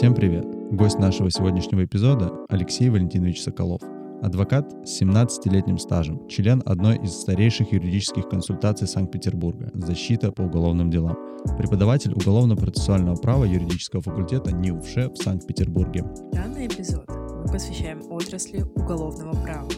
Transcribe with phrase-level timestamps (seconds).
[0.00, 0.46] Всем привет!
[0.70, 3.82] Гость нашего сегодняшнего эпизода— Алексей Валентинович Соколов.
[4.22, 11.18] Адвокат с 17-летним стажем, член одной из старейших юридических консультаций Санкт-Петербурга, защита по уголовным делам,
[11.58, 16.06] преподаватель уголовно-процессуального права юридического факультета НИУФШ в Санкт-Петербурге.
[16.32, 19.68] Данный эпизод мы посвящаем отрасли уголовного права.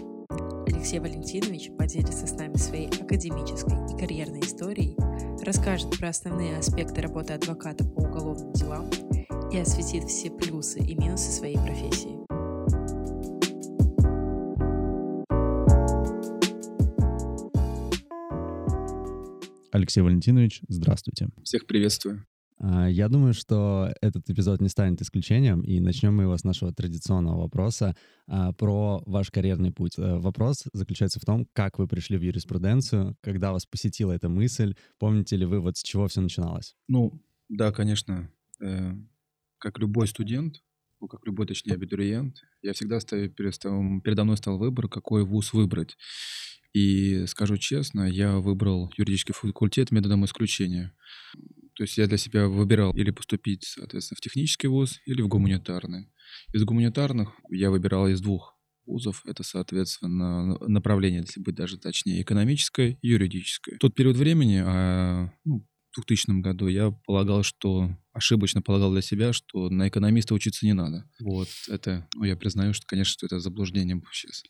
[0.69, 4.97] Алексей Валентинович поделится с нами своей академической и карьерной историей,
[5.45, 8.87] расскажет про основные аспекты работы адвоката по уголовным делам
[9.53, 12.19] и осветит все плюсы и минусы своей профессии.
[19.73, 21.29] Алексей Валентинович, здравствуйте.
[21.45, 22.25] Всех приветствую.
[22.59, 26.73] А, я думаю, что этот эпизод не станет исключением, и начнем мы его с нашего
[26.73, 27.95] традиционного вопроса
[28.27, 29.99] а, про ваш карьерный путь.
[29.99, 34.77] Э, вопрос заключается в том, как вы пришли в юриспруденцию, когда вас посетила эта мысль,
[34.99, 36.75] помните ли вы, вот с чего все начиналось?
[36.89, 38.31] Ну, да, конечно.
[39.63, 40.57] Как любой студент,
[41.01, 45.97] ну, как любой, точнее, абитуриент, я всегда ставил, передо мной стал выбор, какой вуз выбрать.
[46.73, 50.93] И скажу честно, я выбрал юридический факультет методом исключения.
[51.75, 56.11] То есть я для себя выбирал или поступить, соответственно, в технический вуз, или в гуманитарный.
[56.53, 59.23] Из гуманитарных я выбирал из двух вузов.
[59.27, 63.77] Это, соответственно, направление, если быть даже точнее, экономическое и юридическое.
[63.77, 65.65] В тот период времени, а, ну,
[65.97, 71.09] 2000 году я полагал, что ошибочно полагал для себя, что на экономиста учиться не надо.
[71.21, 74.43] Вот это, ну, я признаю, что, конечно, что это заблуждение сейчас.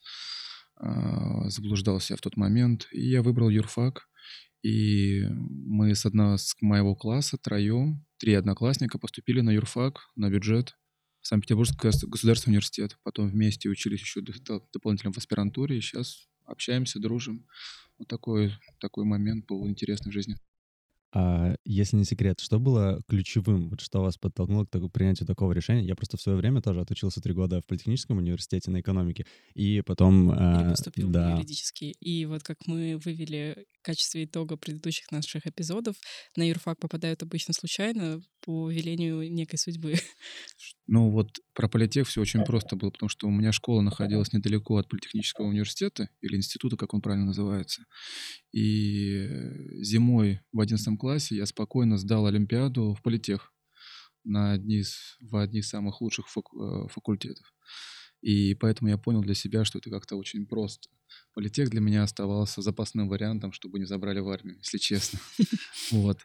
[0.77, 2.89] А, заблуждался я в тот момент.
[2.93, 4.09] И я выбрал юрфак.
[4.63, 10.77] И мы с одного с моего класса троем, три одноклассника поступили на юрфак, на бюджет
[11.20, 12.97] в Санкт-Петербургский государственный университет.
[13.03, 14.20] Потом вместе учились еще
[14.73, 15.79] дополнительно в аспирантуре.
[15.79, 17.47] И сейчас общаемся, дружим.
[17.98, 20.37] Вот такой, такой момент был интересный в жизни.
[21.14, 25.52] А если не секрет, что было ключевым, вот что вас подтолкнуло к такому, принятию такого
[25.52, 25.84] решения?
[25.84, 29.83] Я просто в свое время тоже отучился три года в политехническом университете на экономике, и
[29.84, 30.30] потом...
[30.30, 31.34] Э, поступил да.
[31.34, 31.90] в юридический.
[32.01, 35.97] И вот как мы вывели в качестве итога предыдущих наших эпизодов,
[36.37, 39.95] на юрфак попадают обычно случайно по велению некой судьбы.
[40.89, 44.77] Ну вот про политех все очень просто было, потому что у меня школа находилась недалеко
[44.77, 47.85] от политехнического университета, или института, как он правильно называется.
[48.53, 53.55] И э, зимой в 11 классе я спокойно сдал Олимпиаду в политех
[54.25, 57.47] на одни из, в одни из самых лучших э, факультетов.
[58.22, 60.88] И поэтому я понял для себя, что это как-то очень просто.
[61.34, 65.18] Политех для меня оставался запасным вариантом, чтобы не забрали в армию, если честно.
[65.90, 66.18] Вот.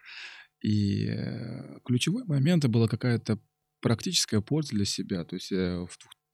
[0.62, 3.40] И э, ключевой момент была какая-то
[3.82, 5.24] практическая польза для себя.
[5.24, 5.86] То есть я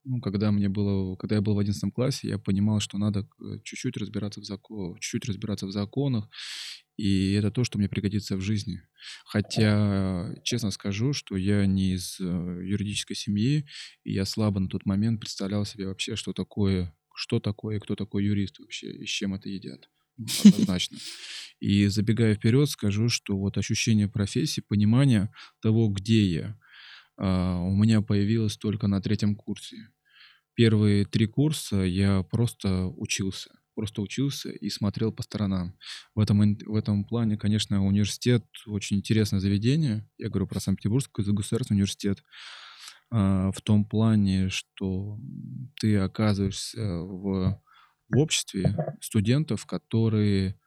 [0.06, 3.60] ну, когда мне было, когда я был в 11 классе, я понимал, что надо э,
[3.64, 6.30] чуть-чуть разбираться в законах, чуть-чуть разбираться в законах,
[6.98, 8.82] и это то, что мне пригодится в жизни.
[9.26, 13.66] Хотя, честно скажу, что я не из э, юридической семьи,
[14.04, 18.26] и я слабо на тот момент представлял себе вообще, что такое, что такое, кто такой
[18.26, 19.90] юрист вообще, и с чем это едят.
[20.18, 20.98] Ну, однозначно.
[21.60, 25.32] И забегая вперед, скажу, что вот ощущение профессии, понимание
[25.62, 26.60] того, где я,
[27.18, 29.90] а, у меня появилось только на третьем курсе.
[30.56, 33.50] Первые три курса я просто учился.
[33.76, 35.78] Просто учился и смотрел по сторонам.
[36.14, 40.08] В этом, в этом плане, конечно, университет очень интересное заведение.
[40.18, 42.24] Я говорю про Санкт-Петербургский государственный университет.
[43.10, 45.20] А, в том плане, что
[45.80, 47.62] ты оказываешься в,
[48.10, 50.60] в обществе студентов, которые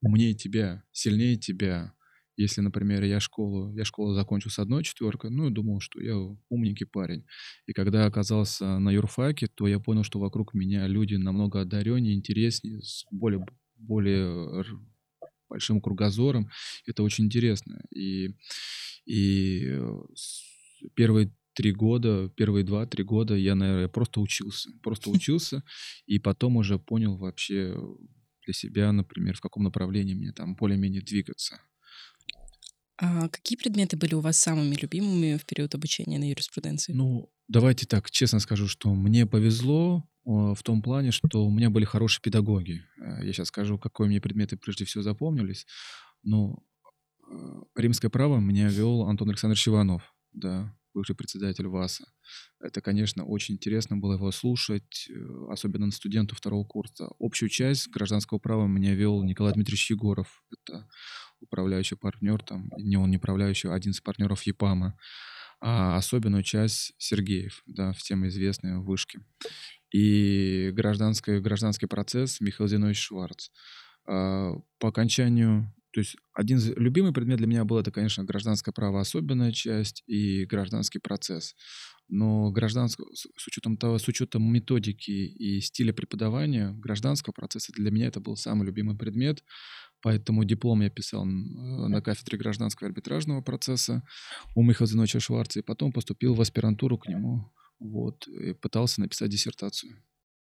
[0.00, 1.93] умнее тебя, сильнее тебя,
[2.36, 6.16] если, например, я школу, я школу закончил с одной четверкой, ну, и думал, что я
[6.48, 7.24] умненький парень.
[7.66, 12.82] И когда оказался на юрфаке, то я понял, что вокруг меня люди намного одареннее, интереснее,
[12.82, 13.46] с более,
[13.76, 14.64] более
[15.48, 16.50] большим кругозором.
[16.86, 17.80] Это очень интересно.
[17.94, 18.34] И,
[19.06, 20.02] и э,
[20.94, 24.70] первые три года, первые два-три года я, наверное, просто учился.
[24.82, 25.62] Просто учился,
[26.06, 27.76] и потом уже понял вообще
[28.44, 31.60] для себя, например, в каком направлении мне там более-менее двигаться.
[32.96, 36.92] А какие предметы были у вас самыми любимыми в период обучения на юриспруденции?
[36.92, 41.84] Ну, давайте так, честно скажу, что мне повезло в том плане, что у меня были
[41.84, 42.82] хорошие педагоги.
[42.98, 45.66] Э, я сейчас скажу, какие мне предметы прежде всего запомнились.
[46.22, 46.62] Но
[47.30, 47.34] э,
[47.76, 52.06] римское право меня вел Антон Александрович Иванов, да, бывший председатель ВАСа.
[52.60, 55.12] Это, конечно, очень интересно было его слушать, э,
[55.50, 57.10] особенно студенту второго курса.
[57.18, 60.42] Общую часть гражданского права меня вел Николай Дмитриевич Егоров.
[60.50, 60.88] Это
[61.44, 64.96] управляющий партнер, там, не он не управляющий, а один из партнеров ЕПАМа,
[65.60, 69.20] а особенную часть Сергеев, да, всем известные вышки.
[69.92, 73.50] И гражданский, гражданский процесс Михаил Зинович Шварц.
[74.06, 78.72] А, по окончанию То есть один из любимый предмет для меня был это, конечно, гражданское
[78.72, 81.54] право особенная часть и гражданский процесс.
[82.08, 88.08] Но гражданского, с учетом того, с учетом методики и стиля преподавания гражданского процесса для меня
[88.08, 89.42] это был самый любимый предмет.
[90.04, 94.02] Поэтому диплом я писал на кафедре гражданского арбитражного процесса
[94.54, 97.50] у Михаила Зиновича Шварца, и потом поступил в аспирантуру к нему.
[97.78, 99.96] Вот, и пытался написать диссертацию.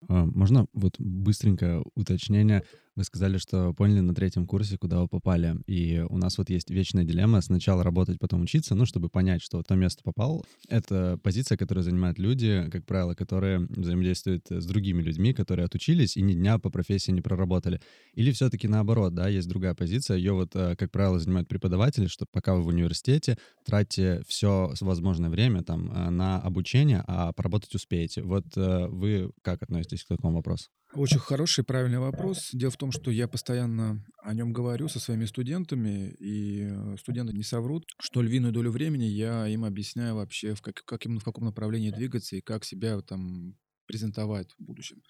[0.09, 2.63] А, можно вот быстренько уточнение?
[2.95, 5.57] Вы сказали, что поняли на третьем курсе, куда вы попали.
[5.67, 9.59] И у нас вот есть вечная дилемма сначала работать, потом учиться, ну, чтобы понять, что
[9.59, 10.45] в то место попал.
[10.69, 16.21] Это позиция, которую занимают люди, как правило, которые взаимодействуют с другими людьми, которые отучились и
[16.21, 17.81] ни дня по профессии не проработали.
[18.13, 20.15] Или все-таки наоборот, да, есть другая позиция.
[20.15, 25.29] Ее вот, э, как правило, занимают преподаватели, что пока вы в университете, тратите все возможное
[25.29, 28.21] время там э, на обучение, а поработать успеете.
[28.21, 30.69] Вот э, вы как относитесь к такому вопросу?
[30.95, 32.51] Очень хороший, правильный вопрос.
[32.53, 37.33] Дело в том, что я постоянно о нем говорю со своими студентами, и э, студенты
[37.33, 41.25] не соврут, что львиную долю времени я им объясняю вообще, в, как, как именно в
[41.25, 43.57] каком направлении двигаться и как себя там
[43.87, 45.03] презентовать в будущем.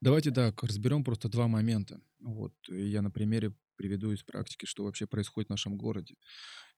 [0.00, 2.00] Давайте так, разберем просто два момента.
[2.20, 6.14] Вот, я на примере приведу из практики, что вообще происходит в нашем городе.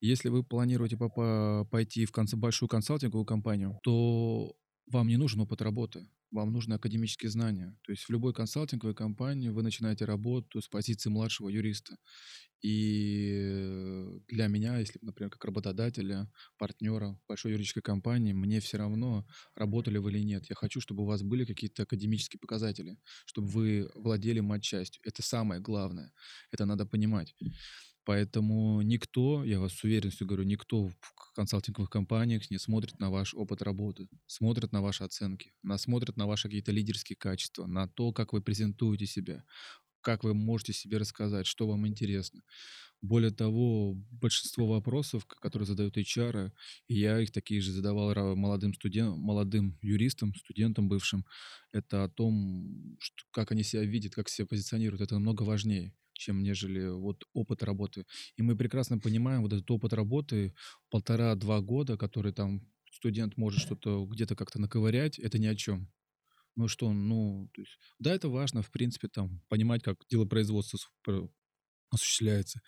[0.00, 0.96] Если вы планируете
[1.70, 4.56] пойти в конце большую консалтинговую компанию, то
[4.90, 7.76] вам не нужен опыт работы вам нужны академические знания.
[7.82, 11.96] То есть в любой консалтинговой компании вы начинаете работу с позиции младшего юриста.
[12.62, 19.26] И для меня, если, например, как работодателя, партнера большой юридической компании, мне все равно,
[19.56, 20.46] работали вы или нет.
[20.48, 25.02] Я хочу, чтобы у вас были какие-то академические показатели, чтобы вы владели матчастью.
[25.04, 26.12] Это самое главное.
[26.52, 27.34] Это надо понимать.
[28.04, 33.32] Поэтому никто, я вас с уверенностью говорю, никто в консалтинговых компаниях не смотрит на ваш
[33.34, 38.12] опыт работы, смотрит на ваши оценки, на, смотрит на ваши какие-то лидерские качества, на то,
[38.12, 39.44] как вы презентуете себя,
[40.00, 42.42] как вы можете себе рассказать, что вам интересно.
[43.00, 46.52] Более того, большинство вопросов, которые задают HR,
[46.86, 51.24] и я их такие же задавал молодым студентам, молодым юристам, студентам бывшим,
[51.72, 55.02] это о том, что, как они себя видят, как себя позиционируют.
[55.02, 58.06] Это намного важнее чем нежели вот опыт работы.
[58.36, 60.54] И мы прекрасно понимаем вот этот опыт работы
[60.88, 65.88] полтора-два года, который там студент может что-то где-то как-то наковырять, это ни о чем.
[66.56, 70.78] Ну что, ну, то есть, да, это важно, в принципе, там, понимать, как дело производства
[71.90, 72.60] осуществляется.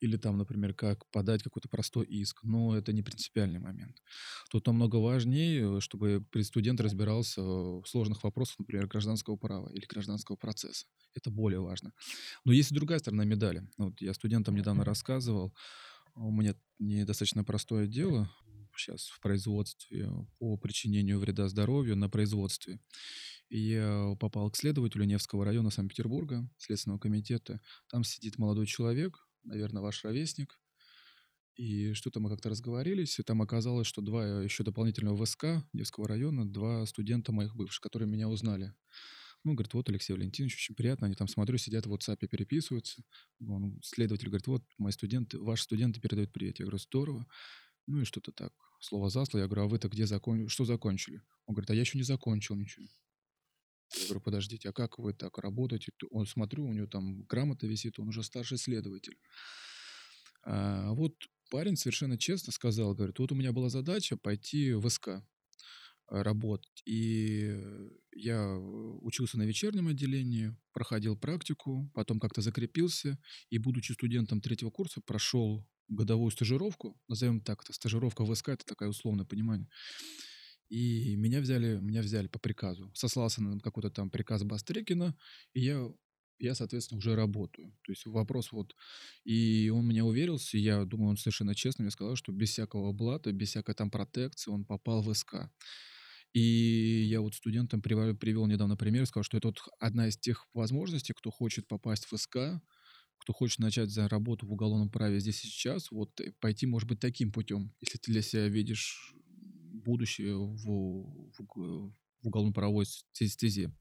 [0.00, 2.42] Или там, например, как подать какой-то простой иск.
[2.44, 4.02] Но это не принципиальный момент.
[4.50, 10.86] Тут намного важнее, чтобы студент разбирался в сложных вопросах, например, гражданского права или гражданского процесса.
[11.14, 11.92] Это более важно.
[12.44, 13.68] Но есть и другая сторона медали.
[13.78, 15.54] Вот я студентам недавно рассказывал,
[16.14, 18.30] у меня недостаточно простое дело
[18.78, 22.80] сейчас в производстве по причинению вреда здоровью на производстве.
[23.48, 27.60] И я попал к следователю Невского района Санкт-Петербурга, Следственного комитета.
[27.88, 30.58] Там сидит молодой человек, наверное, ваш ровесник.
[31.56, 36.50] И что-то мы как-то разговорились, и там оказалось, что два еще дополнительного ВСК Невского района,
[36.50, 38.74] два студента моих бывших, которые меня узнали.
[39.44, 41.06] Ну, говорит, вот Алексей Валентинович, очень приятно.
[41.06, 43.04] Они там, смотрю, сидят в WhatsApp, переписываются.
[43.46, 46.58] Он, следователь говорит, вот мои студенты, ваши студенты передают привет.
[46.58, 47.26] Я говорю, здорово.
[47.86, 48.52] Ну и что-то так,
[48.84, 49.42] слово за слово.
[49.42, 50.48] Я говорю, а вы-то где закончили?
[50.48, 51.22] Что закончили?
[51.46, 52.86] Он говорит, а я еще не закончил ничего.
[53.96, 55.92] Я говорю, подождите, а как вы так работаете?
[56.10, 59.18] Он, смотрю, у него там грамота висит, он уже старший следователь.
[60.42, 61.14] А вот
[61.50, 65.22] парень совершенно честно сказал, говорит, вот у меня была задача пойти в СК
[66.08, 66.82] работать.
[66.84, 67.56] И
[68.14, 73.18] я учился на вечернем отделении, проходил практику, потом как-то закрепился,
[73.50, 78.64] и, будучи студентом третьего курса, прошел годовую стажировку, назовем так, это стажировка в СК, это
[78.64, 79.68] такое условное понимание.
[80.68, 82.90] И меня взяли, меня взяли по приказу.
[82.94, 85.16] Сослался на какой-то там приказ Бастрыкина,
[85.52, 85.88] и я,
[86.38, 87.76] я, соответственно, уже работаю.
[87.84, 88.74] То есть вопрос вот...
[89.24, 93.30] И он меня уверился, я думаю, он совершенно честно мне сказал, что без всякого блата,
[93.32, 95.50] без всякой там протекции он попал в СК.
[96.34, 101.12] И я вот студентам привел, недавно пример, сказал, что это вот одна из тех возможностей,
[101.12, 102.36] кто хочет попасть в СК,
[103.18, 106.88] кто хочет начать за работу в уголовном праве здесь и сейчас, вот э, пойти, может
[106.88, 109.14] быть, таким путем, если ты для себя видишь
[109.84, 113.72] будущее в, в, в уголовно-правовой стезе.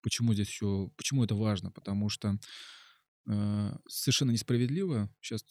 [0.00, 1.70] Почему здесь еще, почему это важно?
[1.70, 2.38] Потому что
[3.28, 5.44] э, совершенно несправедливо сейчас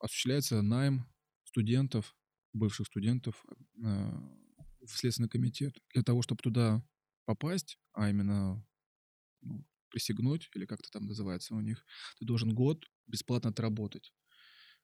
[0.00, 1.06] осуществляется найм
[1.44, 2.16] студентов,
[2.52, 3.44] бывших студентов
[3.84, 4.43] э,
[4.86, 5.76] в Следственный комитет.
[5.92, 6.82] Для того, чтобы туда
[7.24, 8.64] попасть, а именно
[9.42, 11.84] ну, присягнуть, или как-то там называется у них,
[12.18, 14.12] ты должен год бесплатно отработать.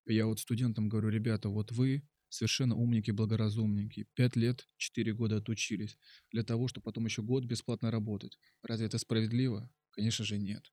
[0.06, 4.06] Я вот студентам говорю, ребята, вот вы совершенно умники, благоразумники.
[4.14, 5.98] Пять лет, четыре года отучились
[6.30, 8.38] для того, чтобы потом еще год бесплатно работать.
[8.62, 9.70] Разве это справедливо?
[9.90, 10.72] Конечно же нет.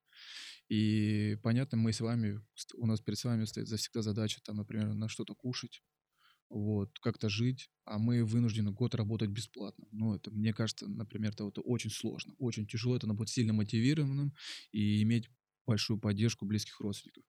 [0.68, 2.40] И понятно, мы с вами,
[2.74, 5.82] у нас перед вами стоит всегда задача, там, например, на что-то кушать,
[6.48, 9.86] вот, как-то жить, а мы вынуждены год работать бесплатно.
[9.90, 13.52] Ну, это, мне кажется, например, это, это очень сложно, очень тяжело, это надо быть сильно
[13.52, 14.34] мотивированным
[14.72, 15.28] и иметь
[15.66, 17.24] большую поддержку близких родственников.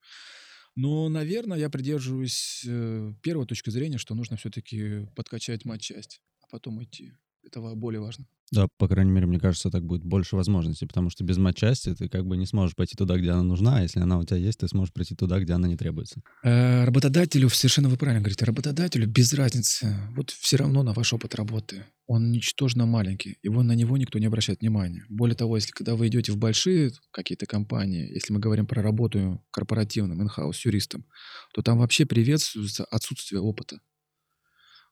[0.76, 6.82] Но, наверное, я придерживаюсь э, первой точки зрения, что нужно все-таки подкачать матчасть, а потом
[6.84, 7.14] идти.
[7.44, 8.28] Это более важно.
[8.52, 12.10] Да, по крайней мере, мне кажется, так будет больше возможностей, потому что без матчасти ты
[12.10, 14.60] как бы не сможешь пойти туда, где она нужна, а если она у тебя есть,
[14.60, 16.22] ты сможешь прийти туда, где она не требуется.
[16.44, 21.36] Э, работодателю, совершенно вы правильно говорите, работодателю без разницы, вот все равно на ваш опыт
[21.36, 25.06] работы, он ничтожно маленький, его на него никто не обращает внимания.
[25.10, 29.44] Более того, если когда вы идете в большие какие-то компании, если мы говорим про работу
[29.52, 31.06] корпоративным, инхаус, юристом,
[31.54, 33.80] то там вообще приветствуется отсутствие опыта.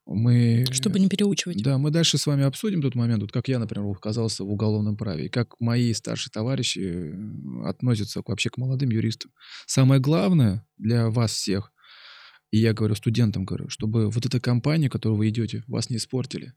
[0.09, 1.61] Мы, Чтобы не переучивать.
[1.61, 4.95] Да, мы дальше с вами обсудим тот момент, вот как я, например, оказался в уголовном
[4.95, 9.31] праве, и как мои старшие товарищи э, относятся вообще к молодым юристам.
[9.65, 11.73] Самое главное для вас всех,
[12.51, 16.53] и я говорю студентам, говорю, чтобы вот эта компания, которую вы идете, вас не испортили.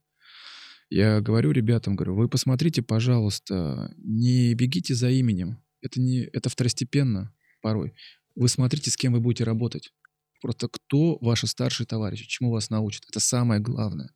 [0.88, 5.60] Я говорю ребятам, говорю, вы посмотрите, пожалуйста, не бегите за именем.
[5.82, 7.94] Это, не, это второстепенно порой.
[8.36, 9.92] Вы смотрите, с кем вы будете работать.
[10.40, 13.04] Просто кто ваши старшие товарищи, чему вас научат.
[13.08, 14.10] Это самое главное.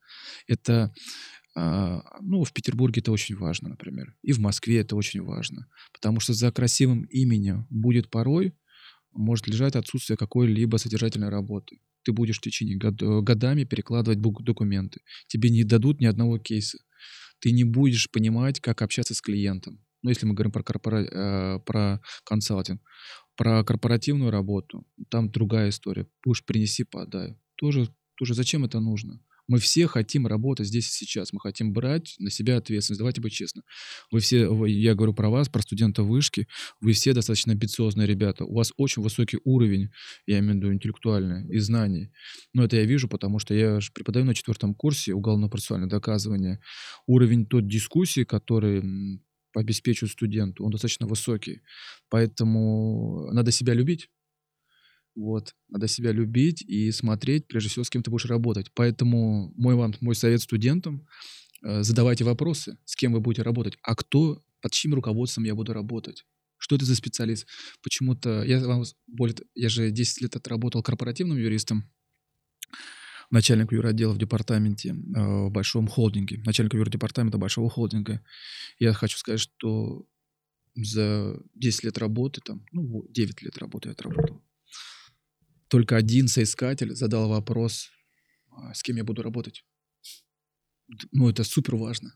[0.47, 0.93] Это,
[1.57, 4.16] э, ну, в Петербурге это очень важно, например.
[4.23, 5.66] И в Москве это очень важно.
[5.93, 8.54] Потому что за красивым именем будет порой
[9.12, 11.78] может лежать отсутствие какой-либо содержательной работы.
[12.02, 15.00] Ты будешь в течение год, годами перекладывать документы.
[15.26, 16.78] Тебе не дадут ни одного кейса.
[17.38, 19.81] Ты не будешь понимать, как общаться с клиентом.
[20.02, 21.02] Ну, если мы говорим про, корпора...
[21.02, 22.83] э, про консалтинг.
[23.37, 26.07] Про корпоративную работу, там другая история.
[26.25, 27.37] Будешь принеси, подай.
[27.57, 29.21] Тоже, тоже зачем это нужно?
[29.47, 31.33] Мы все хотим работать здесь и сейчас.
[31.33, 32.99] Мы хотим брать на себя ответственность.
[32.99, 33.62] Давайте быть честны.
[34.11, 36.49] Вы все, я говорю про вас, про студента вышки,
[36.81, 38.45] вы все достаточно амбициозные ребята.
[38.45, 39.91] У вас очень высокий уровень,
[40.26, 42.11] я имею в виду интеллектуальный, и знаний.
[42.55, 46.61] Но это я вижу, потому что я же преподаю на четвертом курсе уголовно-процессуальное доказывание.
[47.07, 49.21] Уровень тот дискуссии, который
[49.54, 51.62] обеспечивают студенту, он достаточно высокий.
[52.08, 54.11] Поэтому надо себя любить.
[55.14, 58.73] Вот, надо себя любить и смотреть, прежде всего, с кем ты будешь работать.
[58.75, 61.06] Поэтому мой вам, мой совет студентам,
[61.62, 65.73] э, задавайте вопросы, с кем вы будете работать, а кто, под чьим руководством я буду
[65.73, 66.25] работать.
[66.56, 67.46] Что это за специалист?
[67.82, 71.84] Почему-то я вам более, я же 10 лет отработал корпоративным юристом,
[73.35, 78.23] начальник юротдела в департаменте э, в большом холдинге, начальник юрдепартамента большого холдинга.
[78.79, 80.07] Я хочу сказать, что
[80.76, 84.41] за 10 лет работы, там, ну, 9 лет работы я отработал,
[85.69, 87.91] только один соискатель задал вопрос,
[88.50, 89.64] а, с кем я буду работать.
[91.12, 92.14] Ну, это супер важно.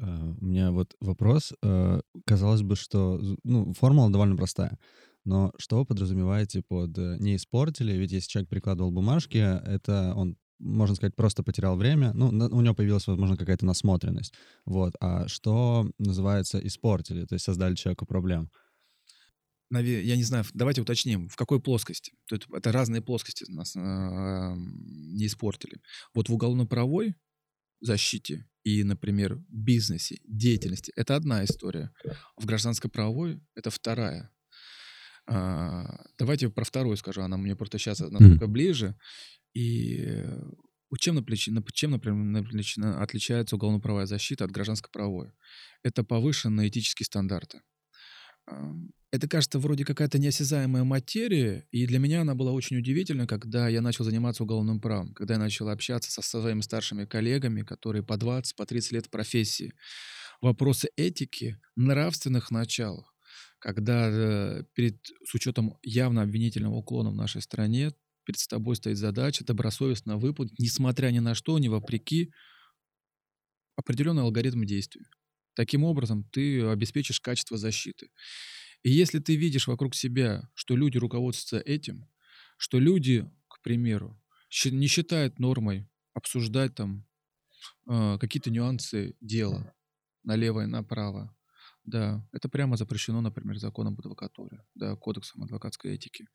[0.00, 1.52] Uh, у меня вот вопрос.
[1.62, 4.78] Uh, казалось бы, что ну, формула довольно простая.
[5.24, 7.92] Но что вы подразумеваете под э, «не испортили»?
[7.92, 12.12] Ведь если человек прикладывал бумажки, это он можно сказать, просто потерял время.
[12.14, 14.32] Ну, у него появилась, возможно, какая-то насмотренность.
[14.64, 14.94] Вот.
[15.00, 17.24] А что называется испортили?
[17.24, 18.48] То есть создали человеку проблем?
[19.70, 22.12] Я не знаю, давайте уточним, в какой плоскости.
[22.30, 25.80] Это разные плоскости нас а, не испортили.
[26.14, 27.16] Вот в уголовно-правовой
[27.80, 31.90] защите и, например, бизнесе, деятельности— это одна история.
[32.36, 34.30] В гражданско-правовой— это вторая.
[35.34, 38.48] А, давайте про вторую скажу, она мне просто сейчас намного mm.
[38.48, 38.96] ближе.
[39.54, 40.26] И
[40.98, 41.24] чем,
[41.72, 45.32] чем, например, отличается уголовно-правовая защита от гражданско-правовой?
[45.82, 47.62] Это повышенные этические стандарты.
[49.10, 53.80] Это, кажется, вроде какая-то неосязаемая материя, и для меня она была очень удивительна, когда я
[53.80, 58.56] начал заниматься уголовным правом, когда я начал общаться со своими старшими коллегами, которые по 20,
[58.56, 59.72] по 30 лет в профессии.
[60.40, 63.11] Вопросы этики, нравственных началах
[63.62, 67.92] когда э, перед, с учетом явно обвинительного уклона в нашей стране,
[68.24, 72.32] перед тобой стоит задача добросовестно выполнить, несмотря ни на что, ни вопреки,
[73.76, 75.06] определенный алгоритм действий.
[75.54, 78.08] Таким образом, ты обеспечишь качество защиты.
[78.82, 82.08] И если ты видишь вокруг себя, что люди руководствуются этим,
[82.56, 84.20] что люди, к примеру,
[84.64, 87.06] не считают нормой обсуждать там
[87.88, 89.72] э, какие-то нюансы дела
[90.24, 91.32] налево и направо,
[91.84, 96.26] да, это прямо запрещено, например, законом об адвокатуре, да, кодексом адвокатской этики.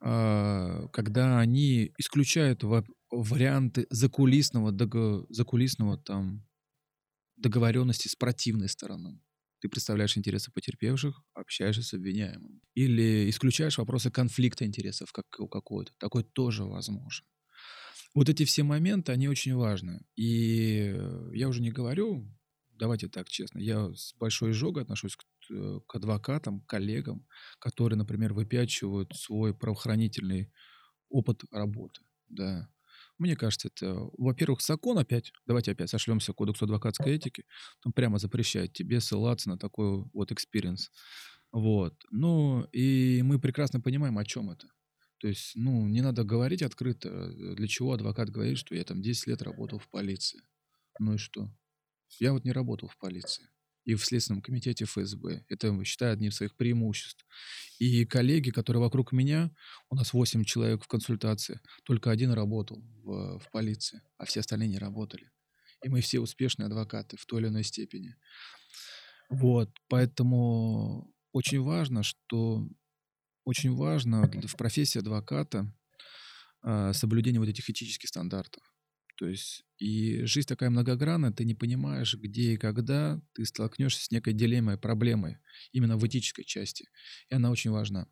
[0.00, 2.62] А, когда они исключают
[3.10, 4.74] варианты закулисного,
[5.30, 6.46] закулисного там
[7.36, 9.20] договоренности с противной стороной.
[9.60, 12.60] Ты представляешь интересы потерпевших, общаешься с обвиняемым.
[12.74, 15.92] Или исключаешь вопросы конфликта интересов как у какой-то.
[15.98, 17.24] Такой тоже возможен.
[18.14, 20.02] Вот эти все моменты, они очень важны.
[20.16, 20.94] И
[21.32, 22.28] я уже не говорю
[22.78, 27.26] давайте так честно, я с большой изжогой отношусь к э, к адвокатам, коллегам,
[27.58, 30.52] которые, например, выпячивают свой правоохранительный
[31.08, 32.02] опыт работы.
[32.28, 32.68] Да.
[33.18, 37.44] Мне кажется, это, во-первых, закон опять, давайте опять сошлемся к кодексу адвокатской этики,
[37.82, 40.90] там прямо запрещает тебе ссылаться на такой вот experience.
[41.52, 41.94] Вот.
[42.10, 44.66] Ну, и мы прекрасно понимаем, о чем это.
[45.18, 49.00] То есть, ну, не надо говорить открыто, э, для чего адвокат говорит, что я там
[49.00, 50.40] 10 лет работал в полиции.
[50.98, 51.50] Ну и что?
[52.18, 53.48] Я вот не работал в полиции
[53.84, 55.44] и в Следственном комитете ФСБ.
[55.48, 57.26] Это, считаю, одним из своих преимуществ.
[57.78, 59.50] И коллеги, которые вокруг меня,
[59.90, 64.68] у нас 8 человек в консультации, только один работал в, в полиции, а все остальные
[64.68, 65.30] не работали.
[65.82, 68.16] И мы все успешные адвокаты в той или иной степени.
[69.28, 72.66] Вот, поэтому очень важно, что
[73.44, 75.70] очень важно в профессии адвоката
[76.62, 78.73] э, соблюдение вот этих этических стандартов.
[79.16, 84.10] То есть и жизнь такая многогранная, ты не понимаешь, где и когда ты столкнешься с
[84.10, 85.38] некой дилеммой, проблемой,
[85.72, 86.88] именно в этической части.
[87.28, 88.08] И она очень важна.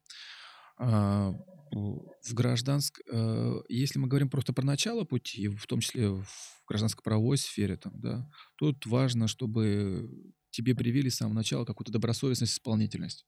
[0.78, 1.32] А,
[1.72, 3.00] в гражданск...
[3.10, 6.26] Э, если мы говорим просто про начало пути, в том числе в
[6.68, 10.10] гражданско-правовой сфере, там, да, тут важно, чтобы
[10.50, 13.26] тебе привили с самого начала какую-то добросовестность, исполнительность.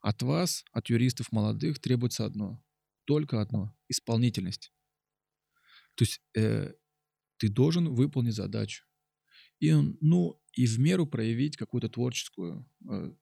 [0.00, 2.62] От вас, от юристов молодых, требуется одно,
[3.04, 4.72] только одно— исполнительность.
[5.94, 6.72] То есть э,
[7.38, 8.84] ты должен выполнить задачу.
[9.60, 13.12] И, ну, и в меру проявить какую-то творческую, э,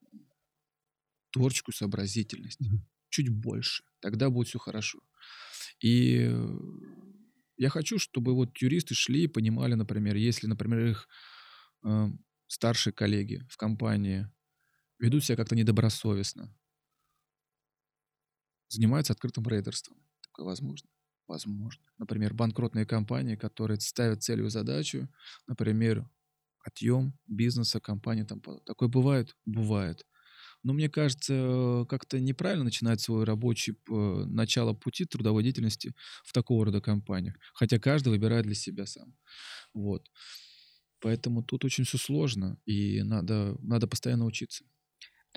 [1.31, 2.61] творческую сообразительность.
[2.61, 2.79] Mm-hmm.
[3.09, 3.83] Чуть больше.
[3.99, 4.99] Тогда будет все хорошо.
[5.81, 6.31] И
[7.57, 11.07] я хочу, чтобы вот юристы шли и понимали, например, если, например, их
[11.83, 12.07] э,
[12.47, 14.29] старшие коллеги в компании
[14.99, 16.55] ведут себя как-то недобросовестно,
[18.67, 19.97] занимаются открытым рейдерством.
[20.21, 20.89] Такое возможно.
[21.27, 21.83] Возможно.
[21.97, 25.09] Например, банкротные компании, которые ставят целью задачу,
[25.45, 26.07] например,
[26.63, 28.23] отъем бизнеса компании.
[28.23, 29.35] Там, такое бывает?
[29.45, 30.05] Бывает.
[30.63, 33.93] Но мне кажется, как-то неправильно начинать свой рабочий э,
[34.27, 35.93] начало пути трудовой деятельности
[36.25, 37.35] в такого рода компаниях.
[37.53, 39.15] Хотя каждый выбирает для себя сам.
[39.73, 40.09] Вот.
[41.01, 44.65] Поэтому тут очень все сложно, и надо, надо постоянно учиться.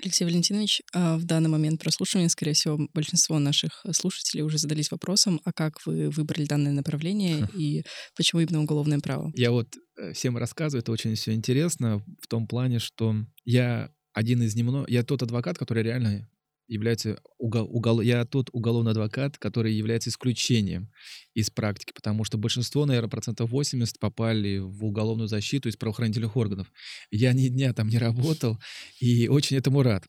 [0.01, 5.41] Алексей Валентинович, а, в данный момент прослушивания, скорее всего, большинство наших слушателей уже задались вопросом,
[5.45, 7.83] а как вы выбрали данное направление и
[8.15, 9.31] почему именно уголовное право?
[9.35, 14.41] Я вот э, всем рассказываю, это очень все интересно в том плане, что я один
[14.41, 16.29] из немногих, я тот адвокат, который реально
[16.71, 20.89] является угол, угол, я тот уголовный адвокат, который является исключением
[21.33, 26.71] из практики, потому что большинство, наверное, процентов 80 попали в уголовную защиту из правоохранительных органов.
[27.11, 28.57] Я ни дня там не работал
[28.99, 30.07] и очень этому рад.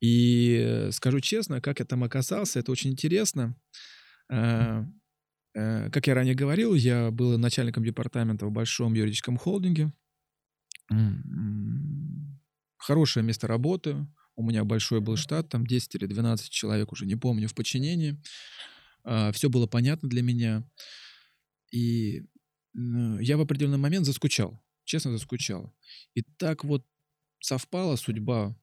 [0.00, 3.56] И э, скажу честно, как я там оказался, это очень интересно.
[4.30, 4.86] А,
[5.54, 9.92] э, как я ранее говорил, я был начальником департамента в большом юридическом холдинге.
[12.78, 17.16] Хорошее место работы, у меня большой был штат, там 10 или 12 человек, уже не
[17.16, 18.20] помню, в подчинении.
[19.04, 20.64] А, Все было понятно для меня.
[21.72, 22.24] И
[22.74, 25.74] я в определенный момент заскучал, честно заскучал.
[26.14, 26.86] И так вот
[27.40, 28.56] совпала судьба,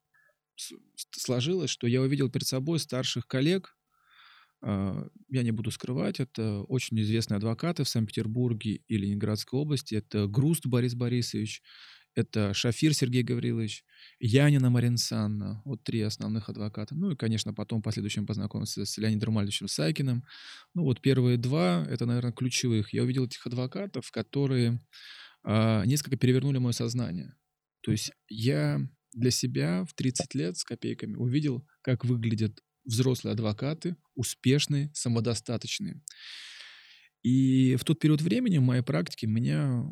[1.12, 3.78] сложилось, что я увидел перед собой старших коллег,
[4.62, 9.96] а, я не буду скрывать, это очень известные адвокаты в Санкт-Петербурге и Ленинградской области.
[9.96, 11.62] Это Груст Борис Борисович,
[12.18, 13.86] это Шафир Сергей Гаврилович,
[14.20, 16.96] Янина Марина Санна, вот три основных адвоката.
[16.96, 20.24] Ну и, конечно, потом в последующем познакомился с Леонидом Ромальдовичем Сайкиным.
[20.74, 22.92] Ну вот первые два, это, наверное, ключевых.
[22.92, 24.84] Я увидел этих адвокатов, которые
[25.44, 27.36] э, несколько перевернули мое сознание.
[27.82, 28.82] То есть я
[29.14, 36.02] для себя в 30 лет с копейками увидел, как выглядят взрослые адвокаты, успешные, самодостаточные.
[37.22, 39.84] И в тот период времени в моей практике меня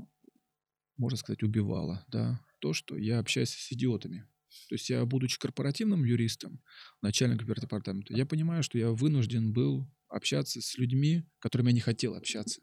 [0.98, 4.28] можно сказать, убивало, да, то, что я общаюсь с идиотами.
[4.70, 6.62] То есть я, будучи корпоративным юристом,
[7.02, 12.16] начальником департамента, я понимаю, что я вынужден был общаться с людьми, которыми я не хотел
[12.16, 12.62] общаться.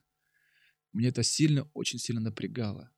[0.93, 2.91] Мне это сильно, очень сильно напрягало.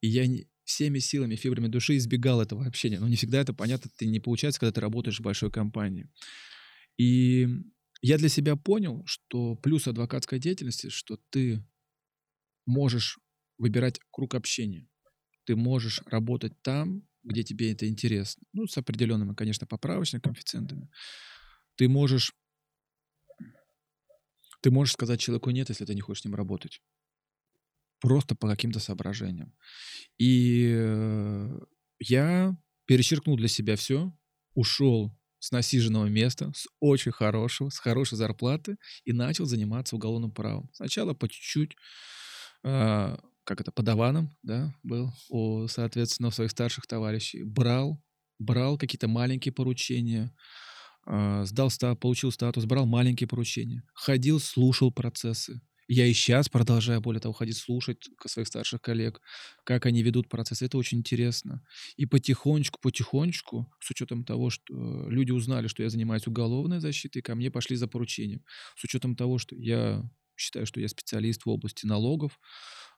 [0.00, 3.00] И я не, всеми силами, фибрами души избегал этого общения.
[3.00, 6.08] Но не всегда это понятно, ты не получается, когда ты работаешь в большой компании.
[6.96, 7.48] И
[8.02, 11.64] я для себя понял, что плюс адвокатской деятельности, что ты
[12.66, 13.18] можешь
[13.60, 14.88] выбирать круг общения.
[15.44, 18.42] Ты можешь работать там, где тебе это интересно.
[18.52, 20.88] Ну, с определенными, конечно, поправочными коэффициентами.
[21.76, 22.32] Ты можешь
[24.62, 26.82] ты можешь сказать человеку нет, если ты не хочешь с ним работать.
[28.00, 29.54] Просто по каким-то соображениям.
[30.18, 31.60] И э,
[31.98, 34.12] я перечеркнул для себя все,
[34.54, 40.70] ушел с насиженного места, с очень хорошего, с хорошей зарплаты и начал заниматься уголовным правом.
[40.74, 41.76] Сначала по чуть-чуть,
[42.62, 43.18] а,
[43.50, 48.00] как это, подаваном, да, был у, соответственно, своих старших товарищей, брал
[48.38, 50.32] брал какие-то маленькие поручения,
[51.04, 51.68] а, сдал,
[52.00, 55.60] получил статус, брал маленькие поручения, ходил, слушал процессы.
[55.88, 59.20] Я и сейчас продолжаю, более того, ходить слушать своих старших коллег,
[59.64, 60.62] как они ведут процесс.
[60.62, 61.64] Это очень интересно.
[61.96, 67.34] И потихонечку, потихонечку, с учетом того, что люди узнали, что я занимаюсь уголовной защитой, ко
[67.34, 68.44] мне пошли за поручением.
[68.76, 72.38] С учетом того, что я считаю, что я специалист в области налогов,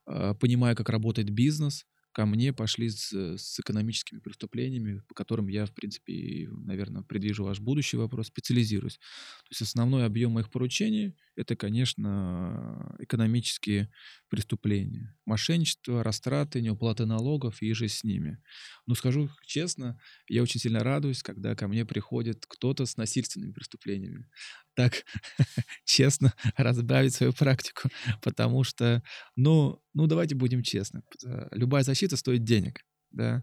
[0.07, 5.65] а, понимаю, как работает бизнес, ко мне пошли с, с экономическими преступлениями, по которым я,
[5.67, 8.99] в принципе, наверное, предвижу ваш будущий вопрос, специализируюсь.
[8.99, 13.91] То есть основной объем моих поручений— это, конечно, экономические
[14.29, 15.17] преступления.
[15.25, 18.39] Мошенничество, растраты, неуплаты налогов и же с ними.
[18.87, 24.29] Но скажу честно, я очень сильно радуюсь, когда ко мне приходит кто-то с насильственными преступлениями.
[24.75, 25.05] Так
[25.85, 27.89] честно разбавить свою практику,
[28.23, 29.03] потому что,
[29.37, 31.03] ну, ну давайте будем честны,
[31.51, 32.81] любая защита стоит денег,
[33.11, 33.43] да,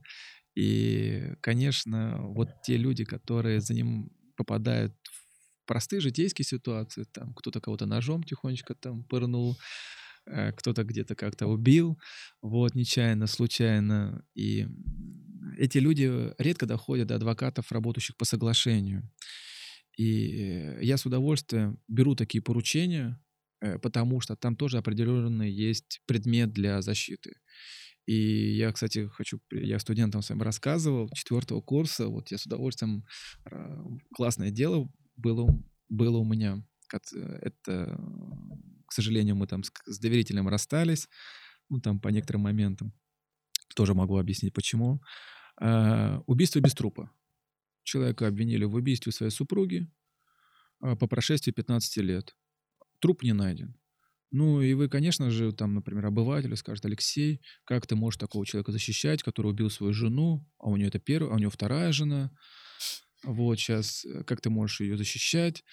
[0.56, 7.62] и, конечно, вот те люди, которые за ним попадают в простые житейские ситуации, там кто-то
[7.62, 9.58] кого-то ножом тихонечко там пырнул,
[10.26, 12.00] э, кто-то где-то как-то убил,
[12.42, 14.68] вот, нечаянно, случайно, и
[15.58, 19.10] эти люди редко доходят до адвокатов, работающих по соглашению.
[20.00, 23.22] И я с удовольствием беру такие поручения,
[23.60, 27.34] э, потому что там тоже определенный есть предмет для защиты.
[28.06, 33.04] И я, кстати, хочу, я студентам своим рассказывал, четвертого курса, вот я с удовольствием,
[34.16, 35.48] классное дело было,
[35.90, 36.64] было у меня.
[36.92, 38.00] Это,
[38.88, 41.10] к сожалению, мы там с, с доверителем расстались,
[41.70, 42.94] ну, там по некоторым моментам.
[43.76, 45.02] Тоже могу объяснить, почему.
[45.62, 47.12] А, убийство без трупа.
[47.90, 49.92] Человека обвинили в убийстве своей супруги
[50.80, 52.36] а, по прошествии 15 лет.
[53.00, 53.76] Труп не найден.
[54.30, 58.72] Ну, и вы, конечно же, там, например, обыватель скажет, Алексей, как ты можешь такого человека
[58.72, 62.32] защищать, который убил свою жену, а у нее это первая, а у нее вторая жена.
[63.24, 65.64] Вот сейчас, э, как ты можешь ее защищать?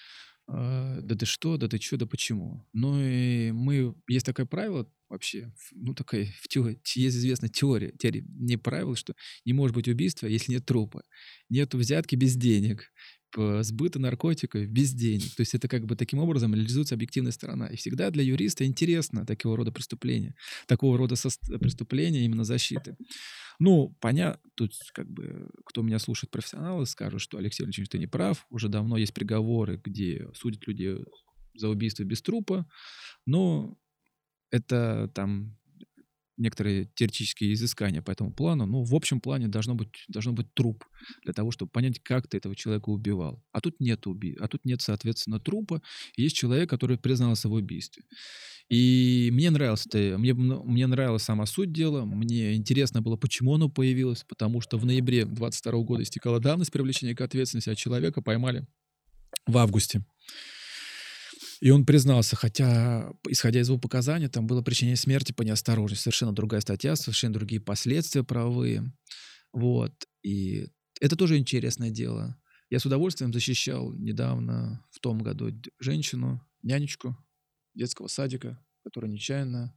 [0.47, 2.67] А, да ты что, да ты что, да почему?
[2.73, 8.25] Ну и мы, есть такое правило вообще, ну такая, в теории, есть известная теория, теория,
[8.27, 9.15] не правило, что
[9.45, 11.03] не может быть убийства, если нет трупа.
[11.49, 12.91] Нет взятки без денег,
[13.35, 15.35] сбыта наркотиков без денег.
[15.35, 17.67] То есть это как бы таким образом реализуется объективная сторона.
[17.67, 21.15] И всегда для юриста интересно такого рода преступления, такого рода
[21.59, 22.95] преступления именно защиты.
[23.59, 28.07] Ну, понятно, тут как бы, кто меня слушает, профессионалы, скажут, что Алексей Валерьевич, ты не
[28.07, 30.97] прав, уже давно есть приговоры, где судят людей
[31.55, 32.69] за убийство без трупа,
[33.25, 33.77] но
[34.51, 35.57] это там
[36.37, 40.85] некоторые теоретические изыскания по этому плану, но в общем плане должно быть, должно быть труп
[41.23, 43.43] для того, чтобы понять, как ты этого человека убивал.
[43.51, 44.37] А тут нет уби...
[44.39, 45.81] а тут нет, соответственно, трупа.
[46.15, 48.03] Есть человек, который признался в убийстве.
[48.69, 53.69] И мне нравилось это, мне, мне нравилась сама суть дела, мне интересно было, почему оно
[53.69, 58.67] появилось, потому что в ноябре 22 года истекала давность привлечения к ответственности, а человека поймали
[59.47, 60.03] в августе.
[61.59, 66.03] И он признался, хотя, исходя из его показаний, там было причинение смерти по неосторожности.
[66.03, 68.93] Совершенно другая статья, совершенно другие последствия правовые.
[69.53, 69.93] Вот.
[70.23, 70.67] И
[71.01, 72.39] это тоже интересное дело.
[72.69, 77.17] Я с удовольствием защищал недавно, в том году, женщину, нянечку
[77.73, 79.75] детского садика, которая нечаянно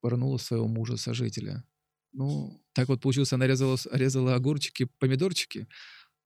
[0.00, 1.64] пырнула своего мужа-сожителя.
[2.12, 5.66] Ну, так вот получилось, она резала, резала огурчики, помидорчики,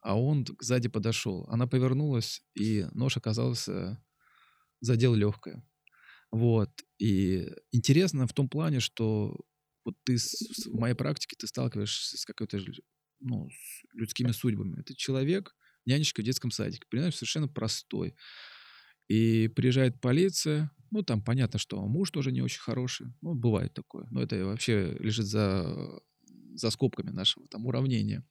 [0.00, 1.46] а он сзади подошел.
[1.48, 3.98] Она повернулась, и нож оказался
[4.80, 5.64] задел легкое.
[6.30, 6.70] Вот.
[6.98, 9.36] И интересно в том плане, что
[9.84, 12.60] вот ты с, в моей практике ты сталкиваешься с какой-то
[13.20, 14.80] ну, с людскими судьбами.
[14.80, 15.54] Это человек,
[15.86, 18.14] нянечка в детском садике, понимаешь, совершенно простой.
[19.08, 24.06] И приезжает полиция, ну, там понятно, что муж тоже не очень хороший, ну, бывает такое.
[24.10, 26.00] Но это вообще лежит за,
[26.54, 28.24] за скобками нашего там уравнения.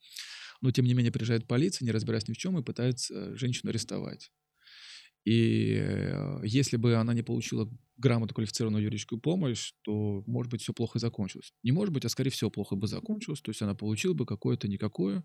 [0.62, 4.32] Но, тем не менее, приезжает полиция, не разбираясь ни в чем, и пытается женщину арестовать.
[5.30, 10.74] И э, если бы она не получила грамотно квалифицированную юридическую помощь, то, может быть, все
[10.74, 11.54] плохо закончилось.
[11.62, 13.40] Не может быть, а скорее всего плохо бы закончилось.
[13.40, 15.24] То есть она получила бы какое-то никакое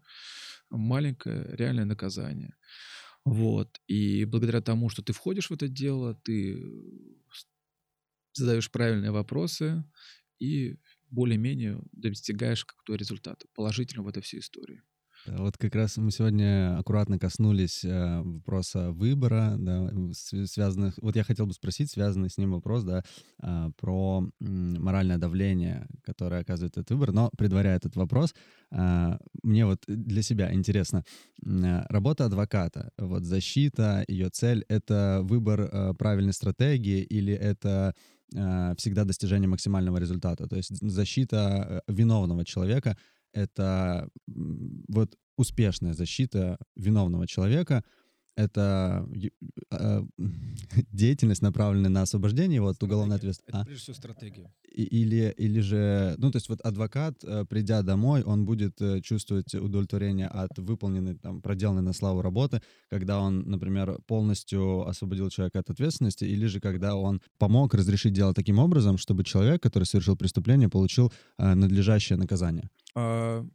[0.69, 2.55] маленькое реальное наказание.
[3.25, 3.81] Вот.
[3.87, 6.63] И благодаря тому, что ты входишь в это дело, ты
[8.35, 9.85] задаешь правильные вопросы
[10.39, 10.77] и
[11.11, 14.83] более-менее достигаешь какого-то результата положительного в этой всей истории.
[15.27, 20.95] Вот как раз мы сегодня аккуратно коснулись э, вопроса выбора, да, связанных.
[21.01, 23.03] Вот я хотел бы спросить, связанный с ним вопрос, да,
[23.43, 27.13] э, про моральное давление, которое оказывает этот выбор.
[27.13, 28.35] Но предваряя этот вопрос,
[28.71, 31.05] э, мне вот для себя интересно,
[31.43, 37.95] э, работа адвоката, вот защита, ее цель— это выбор э, правильной стратегии или это
[38.77, 40.49] всегда достижение максимального результата?
[40.49, 42.97] То есть защита виновного человека—
[43.35, 44.09] это
[44.89, 47.83] вот успешная защита виновного человека,
[48.37, 49.09] это
[49.71, 50.03] э,
[50.93, 53.51] деятельность, направленная на освобождение его от уголовной ответственности.
[53.51, 53.65] Это а?
[53.65, 54.53] прежде всего стратегия.
[54.73, 59.55] Или, или же, ну, то есть вот адвокат, э, придя домой, он будет э, чувствовать
[59.55, 65.71] удовлетворение от выполненной, там, проделанной на славу работы, когда он, например, полностью освободил человека от
[65.71, 70.69] ответственности, или же когда он помог разрешить дело таким образом, чтобы человек, который совершил преступление,
[70.69, 72.69] получил надлежащее наказание.
[72.95, 73.47] А,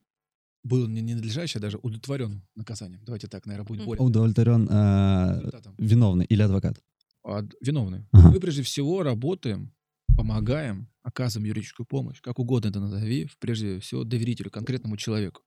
[0.64, 3.02] был не ненадлежащий, а даже удовлетворен наказанием.
[3.06, 4.04] Давайте так, наверное, будет более...
[4.04, 6.82] Удовлетворен э, виновный или адвокат?
[7.24, 8.06] А, виновный.
[8.12, 8.32] Ага.
[8.32, 9.74] Мы прежде всего работаем,
[10.18, 15.44] помогаем, оказываем юридическую помощь, как угодно это назови, прежде всего доверителю, конкретному человеку.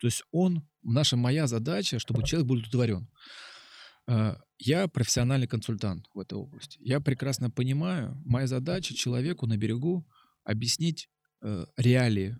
[0.00, 3.08] То есть он, наша, моя задача, чтобы человек был удовлетворен.
[4.06, 6.78] А, я профессиональный консультант в этой области.
[6.80, 10.06] Я прекрасно понимаю, моя задача человеку на берегу
[10.44, 11.08] объяснить
[11.42, 12.38] э, реалии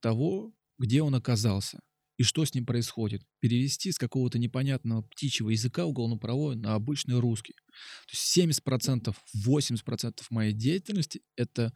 [0.00, 1.80] того, где он оказался
[2.18, 3.22] и что с ним происходит.
[3.38, 7.54] Перевести с какого-то непонятного птичьего языка уголовно-правовой на обычный русский.
[7.54, 9.14] То есть 70%,
[9.46, 11.72] 80% моей деятельности— это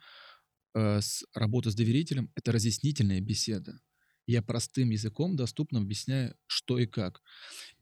[0.74, 3.78] э, с, работа с доверителем, это разъяснительная беседа.
[4.26, 7.22] Я простым языком доступным объясняю, что и как.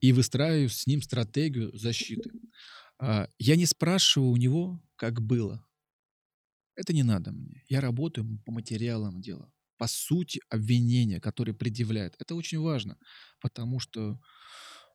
[0.00, 2.31] И выстраиваю с ним стратегию защиты.
[3.00, 5.66] Э, я не спрашиваю у него, как было.
[6.76, 7.64] Это не надо мне.
[7.68, 12.14] Я работаю по материалам дела по сути обвинения, которые предъявляет.
[12.18, 12.98] Это очень важно,
[13.40, 14.20] потому что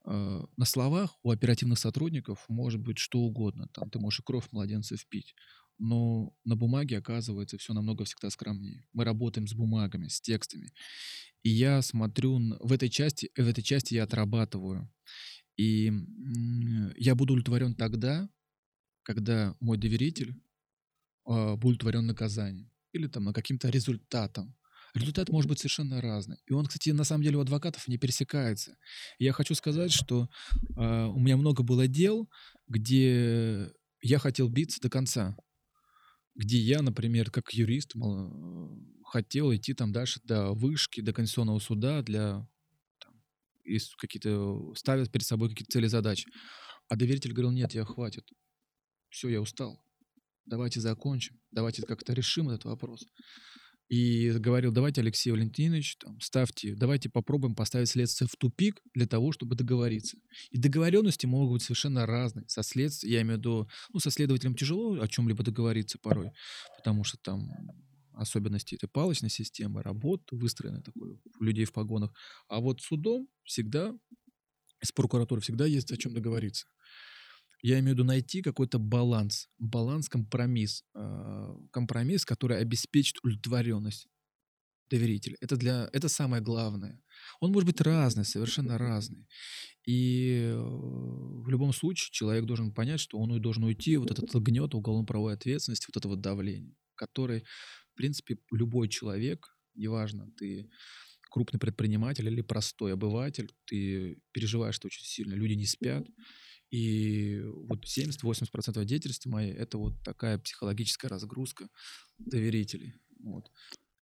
[0.06, 3.68] э, на словах у оперативных сотрудников может быть что угодно.
[3.74, 5.34] Там ты можешь и кровь младенцев пить.
[5.80, 8.88] Но на бумаге оказывается все намного всегда скромнее.
[8.94, 10.72] Мы работаем с бумагами, с текстами.
[11.42, 14.88] И я смотрю в этой части, в этой части я отрабатываю.
[15.58, 15.92] И
[16.96, 18.30] я буду удовлетворен тогда,
[19.02, 20.36] когда мой доверитель
[21.28, 24.56] э, будет удовлетворен наказанием или там на каким-то результатом.
[24.96, 26.38] Результат может быть совершенно разный.
[26.46, 28.78] И он, кстати, на самом деле у адвокатов не пересекается.
[29.20, 30.30] я хочу сказать, что
[30.78, 32.30] э, у меня много было дел,
[32.70, 33.70] где
[34.02, 35.36] я хотел биться до конца.
[36.34, 38.72] Где я, например, как юрист, мол,
[39.04, 42.48] хотел идти там дальше до вышки, до Конституционного суда для
[43.98, 46.30] какие-то ставят перед собой какие-то цели задачи.
[46.88, 48.30] А доверитель говорил, нет, я хватит.
[49.10, 49.84] Все, я устал.
[50.46, 51.42] Давайте закончим.
[51.52, 53.06] Давайте как-то решим этот вопрос
[53.88, 59.32] и говорил, давайте, Алексей Валентинович, там, ставьте, давайте попробуем поставить следствие в тупик для того,
[59.32, 60.18] чтобы договориться.
[60.50, 62.48] И договоренности могут быть совершенно разные.
[62.48, 66.32] Со следствием, я имею в виду, ну, со следователем тяжело о чем-либо договориться порой,
[66.78, 67.52] потому что там
[68.14, 72.12] особенности этой палочной системы, работ выстроены такой людей в погонах.
[72.48, 73.94] А вот судом всегда,
[74.82, 76.68] с прокуратурой всегда есть о чем договориться.
[77.68, 84.06] Я имею в виду найти какой-то баланс, баланс, компромисс, э, компромисс, который обеспечит удовлетворенность
[84.88, 85.36] доверителя.
[85.42, 87.02] Это, для, это самое главное.
[87.40, 89.26] Он может быть разный, совершенно разный.
[89.84, 94.76] И э, в любом случае человек должен понять, что он должен уйти вот этот гнет
[94.76, 97.46] уголовно-правовой ответственности, вот это вот давление, который,
[97.94, 100.70] в принципе, любой человек, неважно, ты
[101.32, 106.06] крупный предприниматель или простой обыватель, ты переживаешь это очень сильно, люди не спят,
[106.76, 111.70] и вот 70-80% деятельности моей— это вот такая психологическая разгрузка
[112.18, 112.96] доверителей.
[113.20, 113.50] Вот.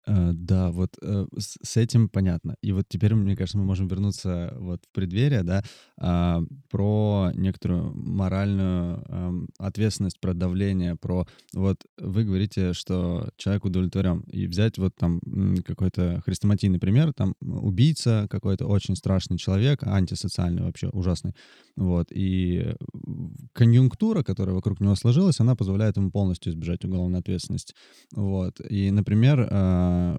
[0.05, 2.55] Э, да, вот э, с этим понятно.
[2.61, 5.63] И вот теперь, мне кажется, мы можем вернуться вот в преддверие, да,
[5.97, 14.21] а, про некоторую моральную ответственность, про давление, про вот вы говорите, что человек удовлетворен.
[14.31, 15.21] И взять вот там
[15.65, 21.33] какой-то хрестоматийный пример, там убийца какой-то очень страшный человек, антисоциальный вообще, ужасный.
[21.75, 22.07] Вот.
[22.11, 22.75] И
[23.53, 27.73] конъюнктура, которая вокруг него сложилась, она позволяет ему полностью избежать уголовной ответственности.
[28.11, 28.59] Вот.
[28.69, 29.47] И, например,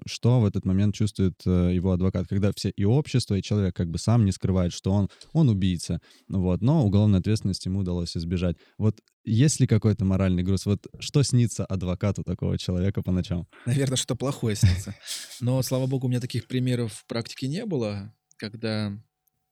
[0.05, 3.89] что в этот момент чувствует э, его адвокат, когда все и общество, и человек как
[3.89, 8.57] бы сам не скрывает, что он, он убийца, вот, но уголовной ответственности ему удалось избежать.
[8.77, 10.65] Вот есть ли какой-то моральный груз?
[10.65, 13.47] Вот что снится адвокату такого человека по ночам?
[13.65, 14.95] Наверное, что-то плохое снится.
[15.41, 18.93] Но, слава богу, у меня таких примеров в практике не было, когда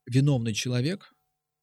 [0.05, 1.13] виновный человек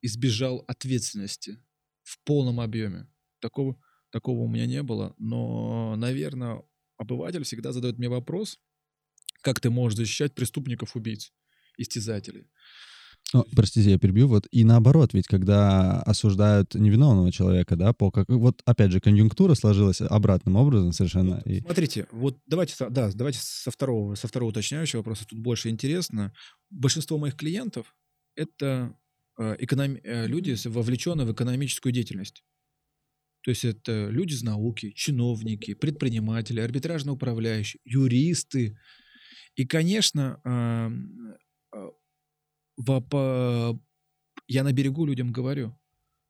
[0.03, 1.59] избежал ответственности
[2.03, 3.07] в полном объеме.
[3.41, 3.77] Такого,
[4.11, 6.63] такого у меня не было, но, наверное,
[7.01, 8.59] обыватель всегда задает мне вопрос,
[9.43, 11.33] как ты можешь защищать преступников-убийц,
[11.79, 12.47] истязателей.
[13.33, 14.29] Ну, простите, я перебью.
[14.29, 19.55] Вот и наоборот, ведь когда осуждают невиновного человека, да, по как вот опять же конъюнктура
[19.55, 21.37] сложилась обратным образом совершенно.
[21.37, 21.61] Вот, и...
[21.61, 25.27] Смотрите, вот давайте, да, давайте со второго, со второго уточняющего вопроса.
[25.27, 26.33] Тут больше интересно.
[26.71, 27.95] Большинство моих клиентов
[28.35, 28.97] это
[29.39, 29.97] э, эконом...
[30.03, 32.43] Э, люди, вовлеченные в экономическую деятельность.
[33.43, 38.77] То есть это люди из науки, чиновники, предприниматели, арбитражные управляющие, юристы.
[39.55, 40.91] И, конечно, а,
[44.47, 45.79] я на берегу людям говорю,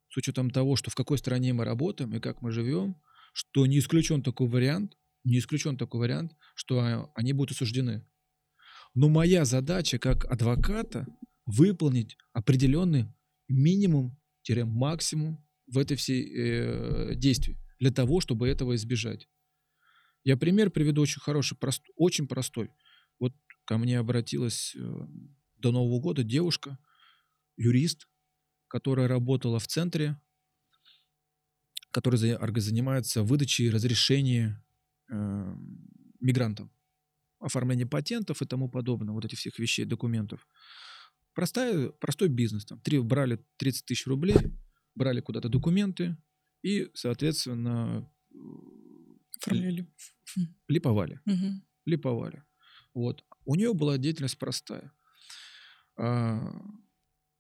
[0.08, 3.00] с учетом того, что в какой стране мы работаем и как мы живем,
[3.32, 8.06] что не исключен такой вариант, не исключен такой вариант, что они будут осуждены.
[8.94, 11.06] Но моя задача как адвоката
[11.46, 13.06] выполнить определенный
[13.48, 19.28] минимум-максимум в этой всей э, действии для того, чтобы этого избежать.
[20.24, 22.70] Я пример приведу очень хороший, прост, очень простой.
[23.18, 23.32] Вот
[23.64, 24.80] ко мне обратилась э,
[25.56, 26.78] до Нового года девушка,
[27.56, 28.08] юрист,
[28.68, 30.20] которая работала в центре,
[31.90, 34.54] который занимается выдачей разрешений
[35.10, 35.56] э,
[36.20, 36.70] мигрантам,
[37.38, 40.46] оформление патентов и тому подобное, вот этих всех вещей, документов.
[41.32, 42.66] Простая, простой бизнес.
[42.66, 44.36] Там, три, брали 30 тысяч рублей,
[44.94, 46.16] брали куда-то документы
[46.62, 48.10] и, соответственно,
[49.40, 49.86] Оформляли.
[50.68, 51.20] Липовали.
[51.26, 51.62] Угу.
[51.86, 52.44] Липовали.
[52.94, 53.24] Вот.
[53.44, 54.92] У нее была деятельность простая.
[55.96, 56.40] А,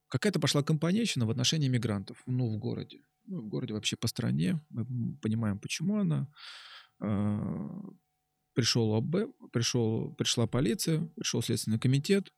[0.08, 3.02] какая-то пошла компанейщина в отношении мигрантов, ну, в городе.
[3.26, 4.60] Ну, в городе вообще по стране.
[4.70, 6.32] Мы понимаем, почему она.
[7.00, 7.82] А,
[8.54, 12.32] пришел ОБ, пришел, пришла полиция, пришел Следственный комитет,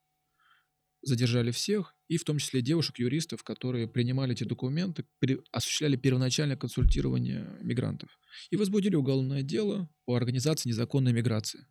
[1.03, 7.59] задержали всех, и в том числе девушек-юристов, которые принимали эти документы, при, осуществляли первоначальное консультирование
[7.61, 8.19] мигрантов.
[8.51, 11.67] И возбудили уголовное дело по организации незаконной миграции.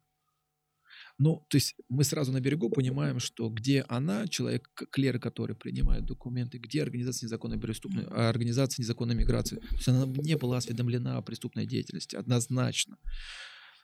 [1.18, 6.06] Ну, то есть мы сразу на берегу понимаем, что где она, человек, клер, который принимает
[6.06, 9.58] документы, где организация незаконной преступной, а организация незаконной миграции.
[9.58, 12.98] То есть она не была осведомлена о преступной деятельности, однозначно.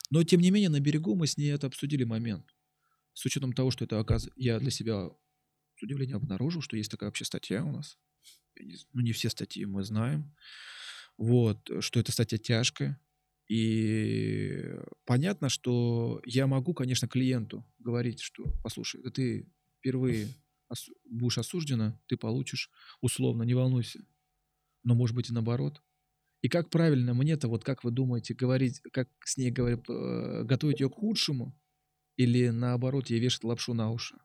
[0.10, 2.46] Но, тем не менее, на берегу мы с ней это обсудили момент.
[3.14, 4.04] С учетом того, что это
[4.36, 5.10] я для себя
[5.78, 7.98] с удивлением обнаружил, что есть такая вообще статья у нас.
[8.94, 10.36] Ну, не все статьи мы знаем.
[11.18, 13.00] Вот, что эта статья тяжкая.
[13.48, 19.48] И понятно, что я могу, конечно, клиенту говорить, что, послушай, да ты
[19.80, 20.28] впервые
[20.70, 24.02] ос- будешь осуждена, ты получишь условно, не волнуйся.
[24.84, 25.82] Но может быть и наоборот.
[26.42, 30.82] И как правильно мне-то, вот как вы думаете, говорить, как с ней говорить, э, готовить
[30.82, 31.58] ее к худшему,
[32.18, 34.18] или наоборот, ей вешать лапшу на уши?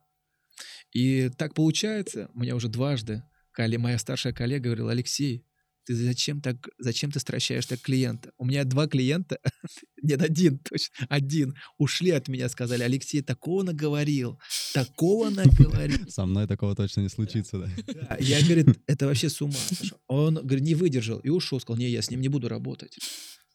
[0.92, 3.22] И так получается, у меня уже дважды
[3.58, 5.44] моя старшая коллега говорила, Алексей,
[5.84, 8.32] ты зачем так, зачем ты стращаешь так клиента?
[8.38, 9.38] У меня два клиента,
[10.02, 14.40] нет, один точно, один, ушли от меня, сказали, Алексей такого наговорил,
[14.72, 16.08] такого наговорил.
[16.08, 17.70] Со мной такого точно не случится, да.
[17.94, 19.58] да я, говорит, это вообще с ума.
[20.06, 22.96] Он, говорит, не выдержал и ушел, сказал, не, я с ним не буду работать.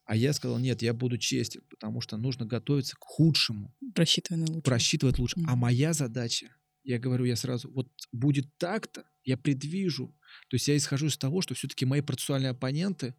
[0.05, 3.75] А я сказал, нет, я буду честен, потому что нужно готовиться к худшему.
[3.93, 4.61] Просчитывать лучше.
[4.61, 5.35] Просчитывать лучше.
[5.37, 5.45] Mm-hmm.
[5.47, 6.47] А моя задача
[6.87, 10.07] я говорю, я сразу, вот будет так-то, я предвижу.
[10.49, 13.13] То есть я исхожу из того, что все-таки мои процессуальные оппоненты,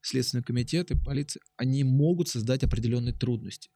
[0.00, 3.70] Следственные комитеты, полиция, они могут создать определенные трудности.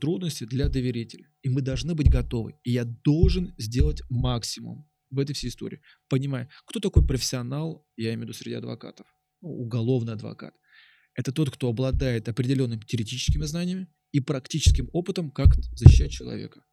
[0.00, 1.30] Трудности для доверителя.
[1.42, 2.54] И мы должны быть готовы.
[2.64, 5.82] И я должен сделать максимум в этой всей истории.
[6.08, 9.06] Понимая, кто такой профессионал, я имею в виду среди адвокатов,
[9.42, 10.54] ну, уголовный адвокат.
[11.14, 16.64] Это тот, кто обладает определенными теоретическими знаниями и практическим опытом, как защищать человека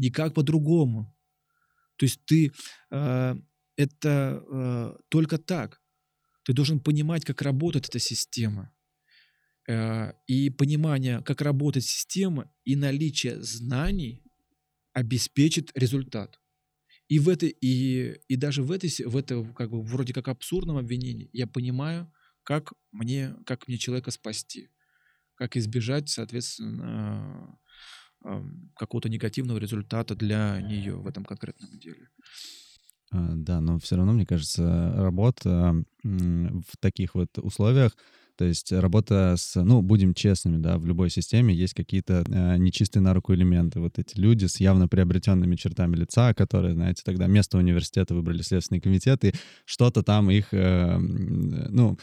[0.00, 1.14] никак по-другому.
[1.96, 2.52] То есть ты
[2.90, 3.34] э,
[3.76, 5.80] это э, только так.
[6.44, 8.72] Ты должен понимать, как работает эта система.
[9.68, 14.22] Э, и понимание, как работает система, и наличие знаний
[14.92, 16.40] обеспечит результат.
[17.08, 20.76] И в этой, и, и даже в этой, в этой как бы вроде как абсурдном
[20.76, 24.70] обвинении я понимаю, как мне, как мне человека спасти,
[25.34, 27.58] как избежать, соответственно,
[28.76, 32.08] какого-то негативного результата для нее в этом конкретном деле.
[33.12, 37.96] А, да, но все равно, мне кажется, работа в таких вот условиях,
[38.40, 43.02] то есть работа с, ну, будем честными, да, в любой системе есть какие-то э, нечистые
[43.02, 43.80] на руку элементы.
[43.80, 48.80] Вот эти люди с явно приобретенными чертами лица, которые, знаете, тогда место университета выбрали Следственный
[48.80, 49.34] комитет, и
[49.66, 51.98] что-то там их, э, ну,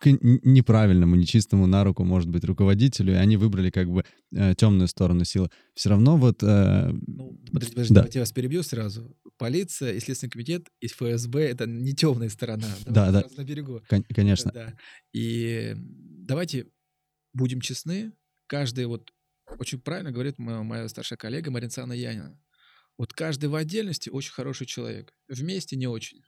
[0.00, 4.88] к неправильному, нечистому на руку, может быть, руководителю, и они выбрали как бы э, темную
[4.88, 5.50] сторону силы.
[5.74, 6.42] Все равно вот...
[6.42, 8.00] Э, ну, подождите, подождите, да.
[8.00, 9.16] давайте я вас перебью сразу.
[9.36, 12.66] Полиция и Следственный комитет и ФСБ— это не темная сторона.
[12.86, 13.24] Да, да.
[13.36, 13.80] На берегу.
[13.88, 14.50] Кон- конечно.
[14.52, 14.74] Да.
[15.12, 16.66] И давайте
[17.32, 18.12] будем честны,
[18.46, 19.12] каждый вот
[19.58, 22.38] очень правильно говорит моя, моя старшая коллега Маринцана Янина.
[22.98, 26.22] Вот каждый в отдельности очень хороший человек, вместе не очень.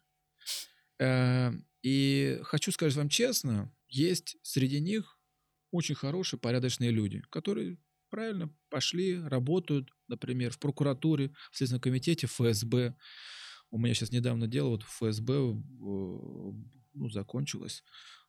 [1.82, 5.18] Э, и хочу сказать вам честно, есть среди них
[5.70, 7.78] очень хорошие, порядочные люди, которые
[8.10, 12.96] правильно пошли, работают, например, в прокуратуре, в Следственном комитете, в ФСБ.
[13.70, 15.32] У меня сейчас недавно дело вот в ФСБ
[16.92, 17.84] ну, закончилось.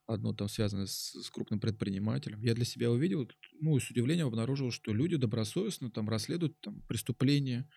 [0.06, 2.42] одно там связано с, с крупным предпринимателем.
[2.42, 3.28] Я для себя увидел,
[3.60, 7.68] ну, и с удивлением обнаружил, что люди добросовестно там расследуют там преступления,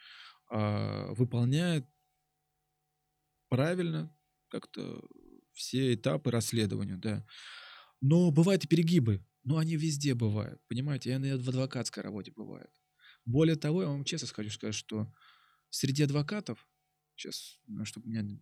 [0.50, 1.86] а, выполняют
[3.48, 4.14] правильно
[4.48, 5.08] как-то
[5.54, 7.26] все этапы расследования, да.
[8.00, 12.70] Но бывают и перегибы, но они везде бывают, понимаете, и они в адвокатской работе бывают.
[13.24, 15.12] Более того, я вам честно хочу сказать, что
[15.70, 16.68] среди адвокатов,
[17.16, 18.38] сейчас, ну, чтобы меня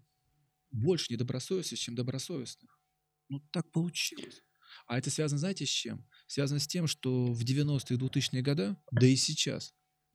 [0.71, 2.81] больше недобросовестных, чем добросовестных.
[3.29, 4.43] Ну, так получилось.
[4.87, 6.07] А это связано, знаете, с чем?
[6.27, 9.75] Связано с тем, что в 90-е и 2000-е годы, да и сейчас,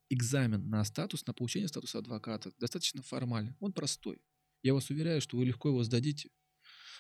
[0.10, 3.56] экзамен на статус, на получение статуса адвоката достаточно формальный.
[3.60, 4.20] Он простой.
[4.64, 6.32] Я вас уверяю, что вы легко его сдадите.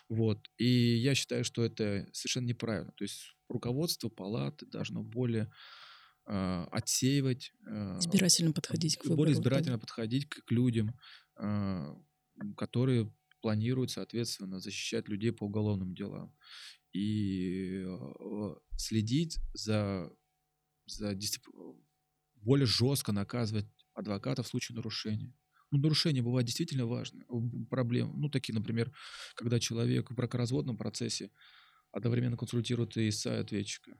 [0.09, 0.49] Вот.
[0.57, 2.91] И я считаю, что это совершенно неправильно.
[2.93, 5.51] То есть руководство палаты должно более
[6.27, 7.53] э, отсеивать...
[7.65, 9.17] Э, избирательно подходить к выбору.
[9.17, 9.81] Более избирательно да?
[9.81, 10.97] подходить к, к людям,
[11.37, 11.95] э,
[12.55, 16.35] которые планируют, соответственно, защищать людей по уголовным делам.
[16.93, 20.09] И э, следить за,
[20.85, 21.45] за дисцип...
[22.35, 25.33] более жестко наказывать адвоката в случае нарушения.
[25.71, 27.25] Ну, нарушения бывают действительно важные.
[27.69, 28.91] Проблемы, ну, такие, например,
[29.35, 31.31] когда человек в бракоразводном процессе
[31.91, 33.97] одновременно консультирует и ответчика.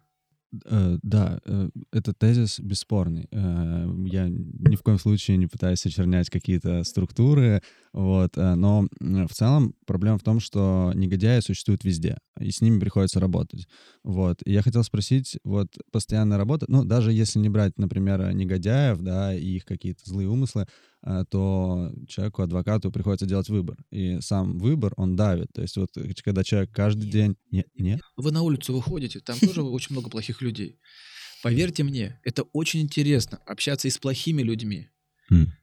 [0.65, 3.28] Э, да, э, этот тезис бесспорный.
[3.32, 7.61] Э, я ни в коем случае не пытаюсь очернять какие-то структуры,
[7.91, 13.20] вот, но в целом проблема в том, что негодяи существуют везде, и с ними приходится
[13.20, 13.68] работать.
[14.03, 14.39] Вот.
[14.45, 19.36] И я хотел спросить, вот постоянная работа, ну, даже если не брать, например, негодяев, да,
[19.36, 20.97] и их какие-то злые умыслы, Э,
[21.30, 23.78] то человеку, адвокату приходится делать выбор.
[23.91, 25.47] И сам выбор, он давит.
[25.53, 27.38] То есть вот э, когда человек каждый день...
[27.49, 28.01] Нет, нет.
[28.18, 30.80] Вы на улицу выходите, там тоже очень много плохих людей.
[31.43, 34.89] Поверьте мне, это очень интересно, общаться и с плохими людьми.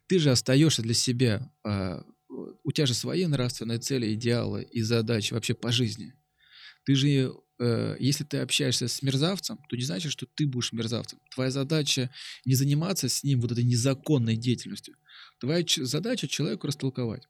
[0.07, 2.05] Ты же остаешься для себя, а,
[2.63, 6.15] у тебя же свои нравственные цели, идеалы и задачи вообще по жизни.
[6.85, 11.19] Ты же, э, если ты общаешься с мерзавцем, то не значит, что ты будешь мерзавцем.
[11.35, 12.11] Твоя задача
[12.45, 14.95] не заниматься с ним вот этой незаконной деятельностью.
[15.41, 17.27] Твоя задача человеку растолковать.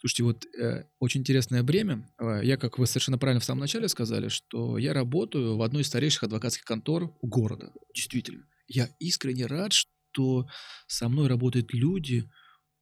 [0.00, 2.08] Слушайте, вот э, очень интересное бремя.
[2.20, 5.82] Э, я, как вы совершенно правильно в самом начале сказали, что я работаю в одной
[5.82, 7.72] из старейших адвокатских контор города.
[7.92, 8.46] Действительно.
[8.68, 10.46] Я искренне рад, что
[10.86, 12.30] со мной работают люди,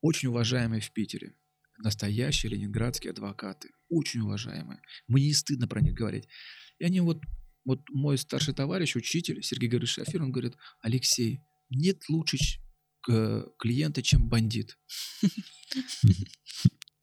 [0.03, 1.35] очень уважаемые в Питере.
[1.79, 3.71] Настоящие ленинградские адвокаты.
[3.89, 4.81] Очень уважаемые.
[5.09, 6.29] Мне не стыдно про них говорить.
[6.79, 7.23] И они вот,
[7.65, 11.41] вот мой старший товарищ, учитель Сергей Григорьевич Шафир, он говорит, Алексей,
[11.71, 12.37] нет лучше
[13.07, 14.79] клиента, чем бандит.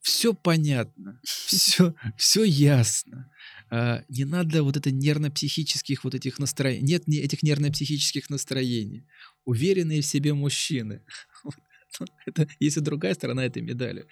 [0.02, 3.32] Все понятно, все, все ясно.
[3.70, 6.86] А, не надо вот это нервно-психических вот этих настроений.
[6.86, 9.08] Нет этих нервно-психических настроений.
[9.46, 11.06] Уверенные в себе мужчины.
[12.26, 14.08] Это есть и другая сторона этой медали.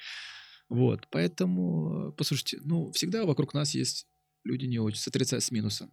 [0.70, 4.08] Вот, поэтому, послушайте, ну, всегда вокруг нас есть
[4.46, 5.92] люди не очень, с отрицательным, с минусом.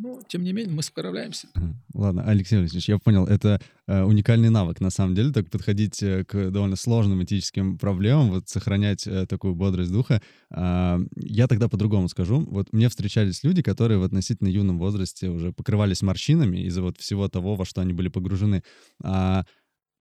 [0.00, 1.48] Ну, тем не менее, мы справляемся.
[1.92, 6.24] Ладно, Алексей Валерьевич, я понял, это э, уникальный навык, на самом деле, так подходить э,
[6.24, 10.22] к довольно сложным этическим проблемам, вот сохранять э, такую бодрость духа.
[10.50, 12.46] Э, я тогда по-другому скажу.
[12.48, 17.28] Вот мне встречались люди, которые в относительно юном возрасте уже покрывались морщинами из-за вот всего
[17.28, 18.62] того, во что они были погружены.
[19.02, 19.46] А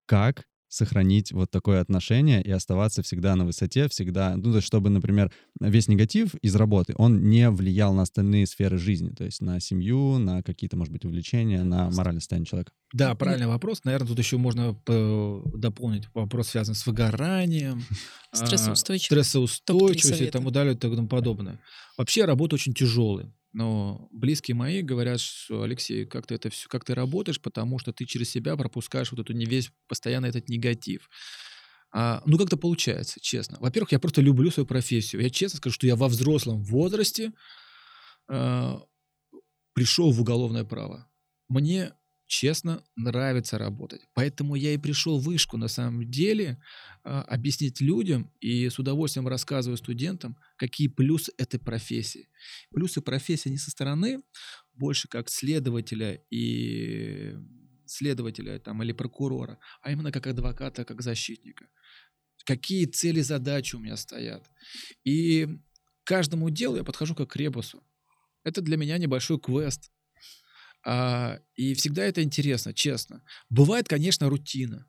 [0.05, 4.89] как сохранить вот такое отношение и оставаться всегда на высоте, всегда, ну, то есть чтобы,
[4.89, 9.59] например, весь негатив из работы, он не влиял на остальные сферы жизни, то есть на
[9.59, 12.71] семью, на какие-то, может быть, увлечения, на моральное состояние человека.
[12.93, 13.83] Да, правильный вопрос.
[13.83, 17.83] Наверное, тут еще можно дополнить вопрос, связанный с выгоранием,
[18.33, 21.59] стрессоустойчивостью, стрессоустойчивостью и тому далее и тому подобное.
[21.97, 23.33] Вообще работа очень тяжелая.
[23.57, 27.91] Но близкие мои говорят, что Алексей, как ты это все, как ты работаешь, потому что
[27.91, 31.09] ты через себя пропускаешь вот эту не весь постоянно этот негатив.
[31.91, 33.57] А, ну, как-то получается, честно.
[33.59, 35.23] Во-первых, я просто люблю свою профессию.
[35.23, 37.33] Я честно скажу, что я во взрослом возрасте
[38.27, 38.79] а,
[39.73, 41.09] пришел в уголовное право.
[41.49, 41.93] Мне
[42.27, 44.01] честно, нравится работать.
[44.13, 46.61] Поэтому я и пришел в вышку, на самом деле,
[47.03, 52.29] а, объяснить людям и с удовольствием рассказываю студентам, какие плюсы этой профессии.
[52.71, 54.21] Плюсы профессии не со стороны,
[54.73, 57.35] больше как следователя и
[57.85, 61.67] следователя там, или прокурора, а именно как адвоката, как защитника.
[62.45, 64.45] Какие цели, задачи у меня стоят.
[65.05, 65.47] И
[66.03, 67.83] каждому делу я подхожу как к ребусу.
[68.43, 69.91] Это для меня небольшой квест–
[70.85, 73.23] и всегда это интересно, честно.
[73.49, 74.87] Бывает, конечно, рутина,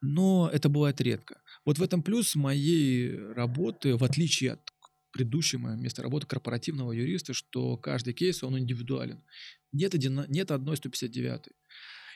[0.00, 1.42] но это бывает редко.
[1.64, 4.60] Вот в этом плюс моей работы, в отличие от
[5.10, 9.22] предыдущего моего места работы корпоративного юриста, что каждый кейс, он индивидуален.
[9.72, 11.48] Нет, один, нет одной 159.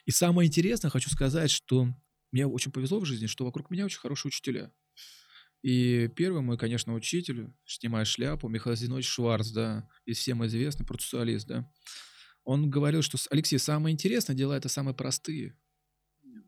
[0.04, 1.88] И самое интересное, хочу сказать, что
[2.32, 4.72] мне очень повезло в жизни, что вокруг меня очень хорошие учителя.
[5.62, 11.46] И первый мой, конечно, учитель, снимая шляпу, Михаил Зинович Шварц, да, и всем известный процессуалист,
[11.46, 11.70] да,
[12.44, 15.56] он говорил, что Алексей, самое интересное дела это самые простые.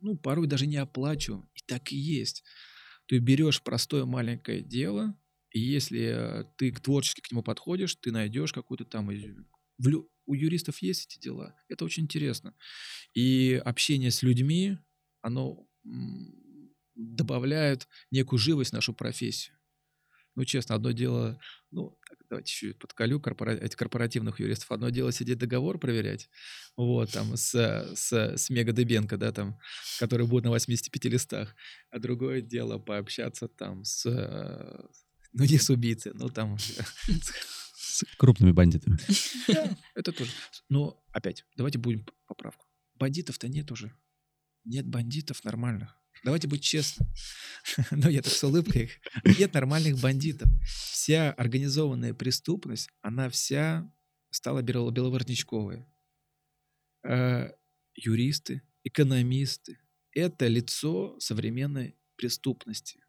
[0.01, 1.49] Ну, порой даже не оплачу.
[1.55, 2.45] И так и есть.
[3.07, 5.19] Ты берешь простое маленькое дело,
[5.51, 9.09] и если ты творчески к нему подходишь, ты найдешь какую-то там...
[10.27, 11.55] У юристов есть эти дела.
[11.69, 12.55] Это очень интересно.
[13.13, 14.79] И общение с людьми,
[15.21, 15.69] оно
[16.95, 19.57] добавляет некую живость в нашу профессию.
[20.35, 21.39] Ну, честно, одно дело,
[21.71, 21.99] ну,
[22.29, 23.53] давайте еще подколю корпора...
[23.53, 24.71] этих корпоративных юристов.
[24.73, 26.29] Одно дело сидеть договор проверять,
[26.77, 27.55] вот, там, с,
[27.95, 29.59] с, с Мега Дебенко, да, там,
[29.99, 31.55] который будет на 85 листах,
[31.91, 34.05] а другое дело пообщаться там с,
[35.33, 36.57] ну, не с убийцей, ну, там...
[36.59, 38.99] С крупными бандитами.
[39.47, 40.33] Да, это тоже.
[40.69, 42.67] Но, опять, давайте будем поправку.
[42.97, 43.93] Бандитов-то нет уже.
[44.65, 45.97] Нет бандитов нормальных.
[46.25, 47.07] Давайте быть честны.
[47.91, 48.91] Но я так с улыбкой.
[49.39, 50.49] Нет нормальных бандитов.
[50.65, 53.93] Вся организованная преступность, она вся
[54.31, 55.87] стала беловоротничковая.
[57.07, 57.51] Э,
[57.95, 59.79] юристы, экономисты—
[60.13, 63.01] это лицо современной преступности.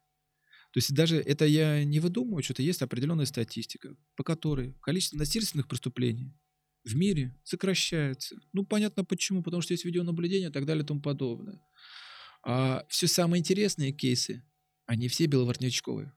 [0.72, 5.68] То есть даже это я не выдумываю, что-то есть определенная статистика, по которой количество насильственных
[5.68, 6.34] преступлений
[6.84, 8.36] в мире сокращается.
[8.52, 11.62] Ну, понятно почему, потому что есть видеонаблюдение и так далее и тому подобное.
[12.48, 14.44] А все самые интересные кейсы,
[14.86, 16.12] они все беловоротничковые.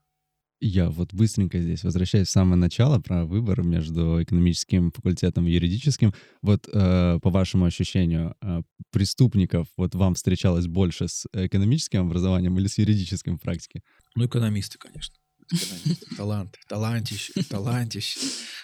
[0.62, 6.14] Я вот быстренько здесь возвращаюсь в самое начало про выбор между экономическим факультетом и юридическим.
[6.44, 8.62] Вот э, по вашему ощущению, э,
[8.92, 13.82] преступников вот вам встречалось больше с экономическим образованием или с юридическим в практике?
[14.16, 15.16] Ну, экономисты, конечно.
[15.50, 16.06] Экономисты.
[16.18, 18.20] Талант, талантище, талантище.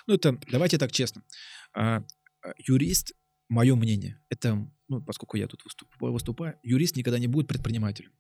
[0.05, 1.23] Ну, это, давайте так честно.
[1.73, 2.03] А,
[2.43, 3.13] а юрист,
[3.47, 8.11] мое мнение, это ну, поскольку я тут выступаю, выступаю, юрист никогда не будет предпринимателем.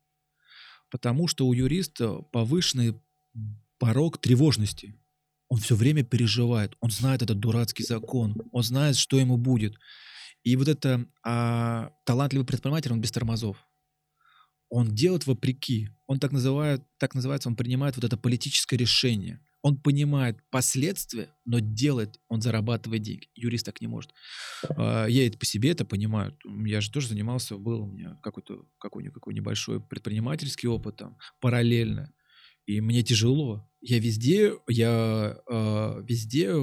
[0.89, 2.99] Потому что у юриста повышенный
[3.77, 4.99] порог тревожности.
[5.47, 9.75] Он все время переживает, он знает этот дурацкий закон, он знает, что ему будет.
[10.43, 13.57] И вот это а, талантливый предприниматель, он без тормозов.
[14.69, 15.89] Он делает вопреки.
[16.07, 21.57] Он так называет, так называется, он принимает вот это политическое решение– он понимает последствия, но
[21.57, 23.29] делает, он зарабатывает деньги.
[23.33, 24.13] Юрист так не может.
[24.77, 26.37] А, я это по себе это понимаю.
[26.67, 32.13] Я же тоже занимался, был у меня какой-то какой-никакой небольшой предпринимательский опыт там параллельно.
[32.67, 33.67] И мне тяжело.
[33.81, 36.53] Я везде, я э, везде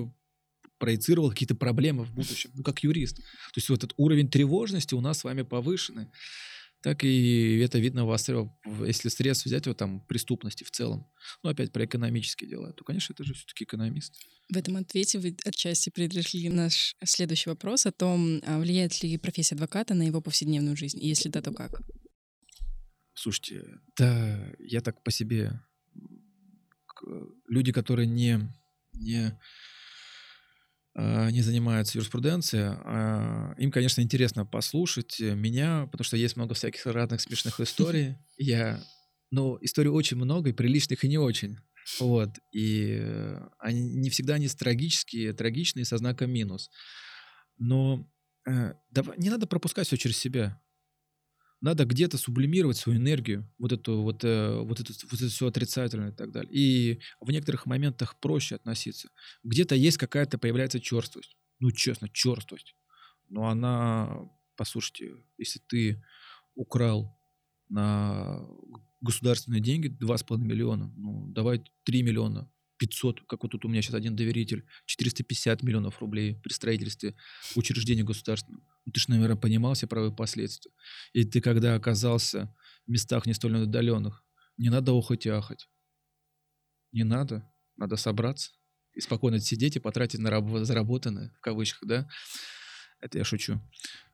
[0.79, 3.17] проецировал какие-то проблемы в будущем, ну, как юрист.
[3.17, 6.07] То есть вот этот уровень тревожности у нас с вами повышенный
[6.83, 8.28] так и это видно вас,
[8.85, 11.07] если средств взять вот там преступности в целом,
[11.43, 14.14] ну опять про экономические дела, то, конечно, это же все-таки экономист.
[14.49, 19.55] В этом ответе вы отчасти предрешли наш следующий вопрос о том, а влияет ли профессия
[19.55, 21.80] адвоката на его повседневную жизнь, и если да, то как?
[23.14, 25.61] Слушайте, да, я так по себе...
[27.49, 28.49] Люди, которые не,
[28.93, 29.37] не
[30.95, 37.20] не занимаются юриспруденцией, а, им, конечно, интересно послушать меня, потому что есть много всяких разных
[37.20, 38.16] смешных историй.
[38.36, 38.82] Я,
[39.30, 41.57] ну, историй очень много, и приличных, и не очень.
[41.99, 42.30] Вот.
[42.53, 43.03] И
[43.59, 46.70] они не всегда они трагические, трагичные, со знаком минус.
[47.59, 48.09] Но
[48.47, 48.74] э,
[49.16, 50.61] не надо пропускать все через себя
[51.63, 56.11] надо где-то сублимировать свою энергию, вот эту вот, э, вот, это, вот это все отрицательное
[56.11, 56.53] и так далее.
[56.53, 59.09] И в некоторых моментах проще относиться.
[59.45, 61.37] Где-то есть какая-то, появляется черствость.
[61.61, 62.75] Ну, честно, черствость.
[63.29, 66.05] Но она, послушайте, если ты
[66.57, 67.17] украл
[67.69, 68.45] на
[69.01, 73.95] государственные деньги 2,5 миллиона, ну, давай 3 миллиона, 500, как вот тут у меня сейчас
[73.95, 77.15] один доверитель, 450 миллионов рублей при строительстве
[77.55, 78.65] учреждения государственного.
[78.93, 80.72] Ты же, наверное, понимал все правые последствия.
[81.12, 82.55] И ты, когда оказался
[82.86, 84.24] в местах не столь отдаленных,
[84.57, 85.68] не надо охоть и ахать.
[86.93, 87.49] Не надо.
[87.76, 88.53] Надо собраться
[88.95, 92.09] и спокойно сидеть и потратить на раб- заработанное, в кавычках, да?
[93.01, 93.61] Это я шучу.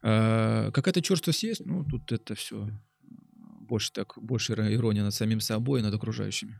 [0.03, 2.71] А, какая-то черствость есть, ну, тут это все
[3.01, 6.59] больше так, больше ирония над самим собой и над окружающими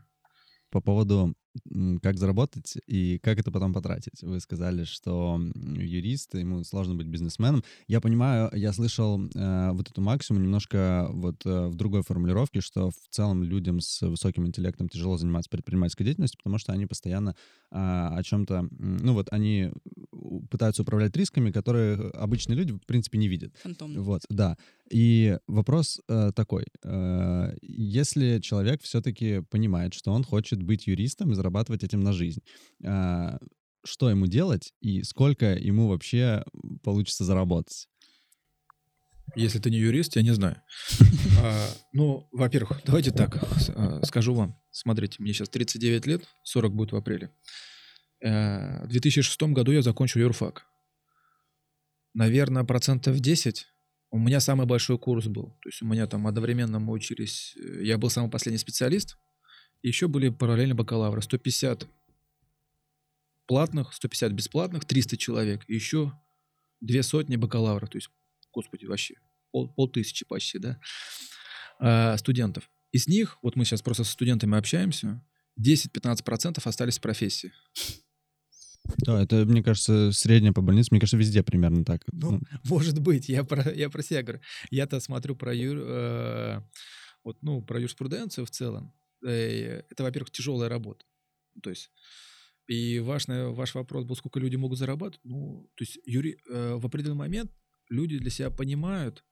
[0.69, 1.33] по поводу
[2.01, 4.21] как заработать и как это потом потратить.
[4.21, 7.63] Вы сказали, что юрист, ему сложно быть бизнесменом.
[7.87, 12.89] Я понимаю, я слышал э, вот эту максимум немножко вот э, в другой формулировке, что
[12.89, 17.35] в целом людям с высоким интеллектом тяжело заниматься предпринимательской деятельностью, потому что они постоянно
[17.71, 19.71] э, о чем-то, ну вот они
[20.49, 23.53] пытаются управлять рисками, которые обычные люди в принципе не видят.
[23.63, 24.01] Фантомно.
[24.01, 24.57] Вот, да.
[24.89, 31.35] И вопрос э, такой: э, если человек все-таки понимает, что он хочет быть юристом и
[31.49, 32.41] зарабатывать этим на жизнь,
[32.83, 33.37] э,
[33.83, 36.43] что ему делать и сколько ему вообще
[36.83, 37.87] получится заработать?
[39.35, 40.61] Если ты не юрист, я не знаю.
[41.41, 43.37] А, ну, во-первых, давайте так
[43.69, 44.59] а, скажу вам.
[44.71, 47.31] Смотрите, мне сейчас 39 лет, 40 будет в апреле.
[48.21, 50.65] Э, в 2006 году я закончил юрфак.
[52.13, 53.67] Наверное, процентов 10
[54.11, 55.57] у меня самый большой курс был.
[55.61, 57.55] То есть у меня там одновременно мы учились...
[57.57, 59.17] Э, я был самый последний специалист.
[59.81, 61.21] Еще были параллельно бакалавры.
[61.21, 61.87] 150
[63.47, 65.63] платных, 150 бесплатных, 300 человек.
[65.67, 66.13] И еще
[66.81, 67.89] две сотни бакалавров.
[67.89, 68.09] То есть,
[68.53, 69.15] господи, вообще
[69.51, 70.79] пол, полтысячи почти, да,
[71.79, 72.69] а, студентов.
[72.91, 75.23] Из них, вот мы сейчас просто с студентами общаемся,
[75.59, 77.51] 10-15% остались в профессии.
[78.97, 82.01] Да, это, мне кажется, средняя по больнице, мне кажется, везде примерно так.
[82.11, 82.41] Ну, ну.
[82.65, 84.41] может быть, я про, я про себя говорю.
[84.71, 86.61] Я-то смотрю про, юр, э,
[87.23, 88.93] вот, ну, про юриспруденцию в целом.
[89.25, 91.05] Э, это, во-первых, тяжелая работа.
[91.61, 91.91] То есть,
[92.67, 95.19] и важный, ваш вопрос был, сколько люди могут зарабатывать.
[95.23, 97.51] Ну, то есть, юри, э, в определенный момент
[97.89, 99.23] люди для себя понимают,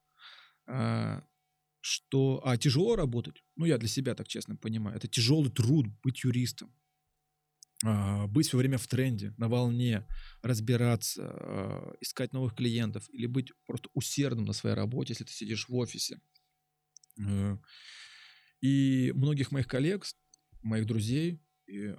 [0.68, 1.22] э,
[1.82, 6.24] что а тяжело работать, ну я для себя так честно понимаю, это тяжелый труд быть
[6.24, 6.74] юристом.
[7.86, 10.06] А, быть все время в тренде, на волне,
[10.42, 15.70] разбираться, а, искать новых клиентов или быть просто усердным на своей работе, если ты сидишь
[15.70, 16.20] в офисе.
[18.62, 20.06] И многих моих коллег,
[20.62, 21.42] моих друзей,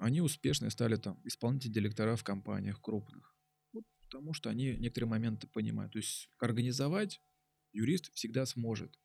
[0.00, 3.36] они успешные стали там исполнительные директора в компаниях крупных.
[3.72, 5.92] Вот потому что они некоторые моменты понимают.
[5.92, 7.20] То есть организовать
[7.72, 8.98] юрист всегда сможет.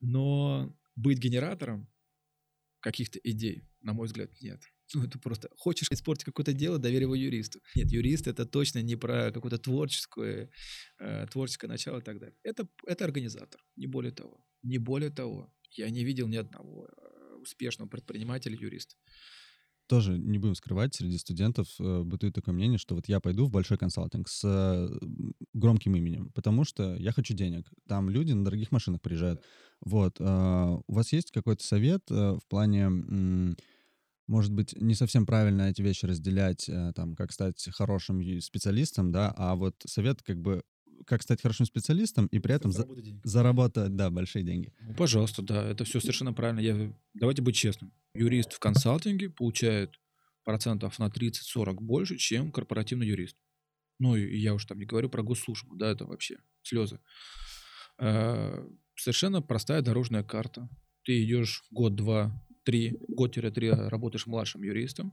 [0.00, 1.88] Но быть генератором
[2.80, 4.60] каких-то идей, на мой взгляд, нет.
[4.94, 7.60] Ну, это просто хочешь испортить какое-то дело, доверь его юристу.
[7.74, 10.50] Нет, юрист это точно не про какое-то творческое,
[10.98, 12.36] э, творческое начало и так далее.
[12.42, 14.44] Это, это организатор, не более того.
[14.62, 15.54] Не более того.
[15.76, 18.96] Я не видел ни одного э, успешного предпринимателя юриста
[19.88, 23.50] тоже не будем скрывать, среди студентов э, бытует такое мнение, что вот я пойду в
[23.50, 24.88] большой консалтинг с э,
[25.52, 27.70] громким именем, потому что я хочу денег.
[27.86, 29.42] Там люди на дорогих машинах приезжают.
[29.82, 30.18] Вот.
[30.18, 33.56] У вас есть какой-то совет в плане...
[34.28, 39.56] Может быть, не совсем правильно эти вещи разделять, там, как стать хорошим специалистом, да, а
[39.56, 40.62] вот совет как бы
[41.06, 42.86] как стать хорошим специалистом и при этом за,
[43.24, 44.72] заработать, да, большие деньги.
[44.80, 46.60] Ну, пожалуйста, да, это все совершенно правильно.
[46.60, 47.92] Я, давайте быть честным.
[48.14, 49.98] Юрист в консалтинге получает
[50.44, 53.36] процентов на 30-40 больше, чем корпоративный юрист.
[53.98, 56.98] Ну, и я уж там не говорю про госслужбу, да, это вообще слезы.
[57.98, 60.68] Э, совершенно простая дорожная карта.
[61.04, 65.12] Ты идешь год, два, три, год-три работаешь младшим юристом,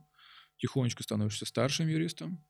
[0.58, 2.44] тихонечко становишься старшим юристом,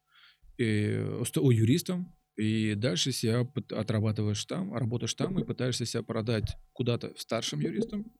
[0.57, 7.13] и, о, юристом, и дальше себя отрабатываешь там, работаешь там и пытаешься себя продать куда-то
[7.17, 8.13] старшим юристом,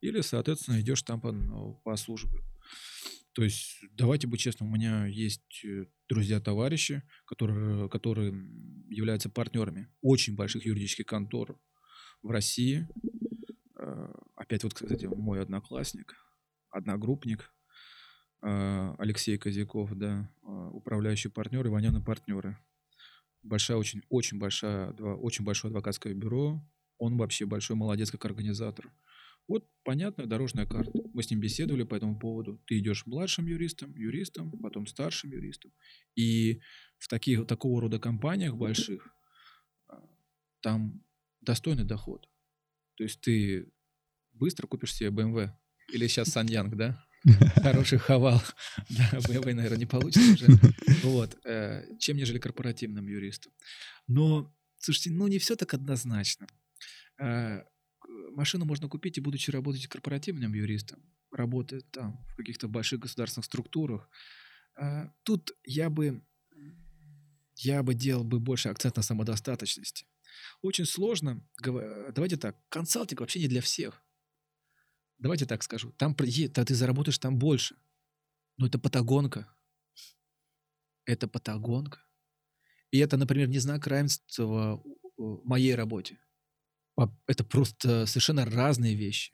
[0.00, 2.40] или, соответственно, идешь там по, ну, по службе.
[3.34, 8.32] То есть, давайте быть честным, у меня есть э, друзья-товарищи, которые, которые
[8.88, 11.60] являются партнерами очень больших юридических контор
[12.22, 12.88] в России.
[13.78, 16.14] Э, опять вот, кстати, мой одноклассник,
[16.70, 17.52] одногруппник
[18.42, 20.32] э, Алексей Козяков, да,
[20.72, 22.56] управляющий партнер и Ваняны партнеры
[23.42, 26.62] большая, очень, очень большая, очень большое адвокатское бюро.
[26.98, 28.92] Он вообще большой молодец как организатор.
[29.46, 30.92] Вот понятная дорожная карта.
[31.14, 32.62] Мы с ним беседовали по этому поводу.
[32.66, 35.72] Ты идешь младшим юристом, юристом, потом старшим юристом.
[36.14, 36.60] И
[36.98, 39.08] в таких, такого рода компаниях больших
[39.88, 40.02] а,
[40.60, 41.02] там
[41.40, 42.28] достойный доход.
[42.96, 43.72] То есть ты
[44.32, 45.50] быстро купишь себе BMW
[45.92, 47.07] или сейчас Саньянг, да?
[47.62, 48.42] Хороший хавал.
[48.90, 50.46] Да, BMW, наверное, не получится уже.
[51.02, 51.38] Вот.
[51.44, 53.52] Э, чем нежели корпоративным юристом.
[54.06, 56.46] Но, слушайте, ну не все так однозначно.
[57.20, 57.62] Э,
[58.32, 61.02] машину можно купить и будучи работать корпоративным юристом,
[61.32, 64.08] работая там в каких-то больших государственных структурах.
[64.80, 66.22] Э, тут я бы
[67.60, 70.06] я бы делал бы больше акцент на самодостаточности.
[70.62, 71.44] Очень сложно.
[71.60, 74.02] Давайте так, консалтинг вообще не для всех.
[75.18, 75.92] Давайте так скажу.
[75.92, 77.76] Там да, ты заработаешь там больше.
[78.56, 79.52] Но это патагонка.
[81.04, 82.00] Это патагонка.
[82.90, 84.82] И это, например, не знак равенства
[85.16, 86.18] моей работе.
[87.26, 89.32] Это просто совершенно разные вещи.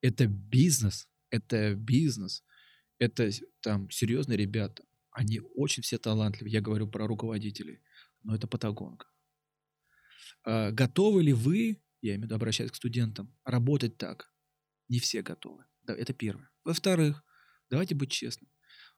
[0.00, 1.08] Это бизнес.
[1.30, 2.44] Это бизнес.
[2.98, 3.30] Это
[3.60, 4.84] там серьезные ребята.
[5.10, 6.52] Они очень все талантливые.
[6.52, 7.82] Я говорю про руководителей.
[8.22, 9.06] Но это патагонка.
[10.44, 14.32] А, готовы ли вы, я имею в виду обращаясь к студентам, работать так?
[14.88, 15.64] Не все готовы.
[15.82, 16.50] Да, это первое.
[16.64, 17.24] Во-вторых,
[17.70, 18.50] давайте быть честным.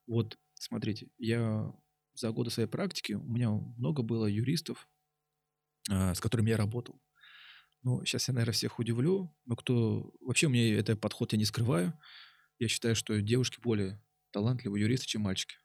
[0.06, 1.72] Вот, смотрите, я
[2.14, 4.88] за годы своей практики, у меня много было юристов,
[5.88, 7.00] а, с которыми я работал.
[7.82, 10.12] Ну, сейчас я, наверное, всех удивлю, но кто...
[10.20, 11.98] Вообще у меня этот подход я не скрываю.
[12.58, 15.56] Я считаю, что девушки более талантливые юристы, чем мальчики.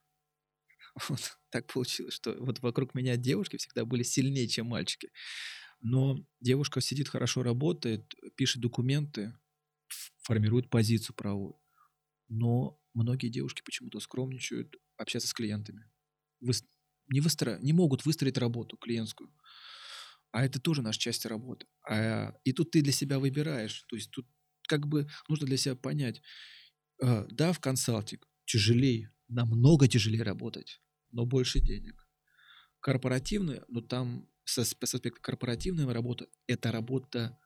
[1.10, 5.12] Вот так получилось, что вот вокруг меня девушки всегда были сильнее, чем мальчики.
[5.82, 9.38] Но девушка сидит, хорошо работает, пишет документы,
[10.24, 11.60] формирует позицию правовую.
[12.28, 15.90] Но многие девушки почему-то скромничают общаться с клиентами.
[17.08, 19.32] Не, выстро, не могут выстроить работу клиентскую.
[20.32, 21.68] А это тоже наша часть работы.
[21.88, 23.84] А, и тут ты для себя выбираешь.
[23.88, 24.28] То есть тут
[24.68, 26.22] как бы нужно для себя понять.
[27.02, 30.82] Э, да, в консалтинг тяжелее, намного тяжелее работать,
[31.12, 32.08] но больше денег.
[32.80, 37.38] Корпоративная, но там с, с аспекта корпоративная работа, это работа,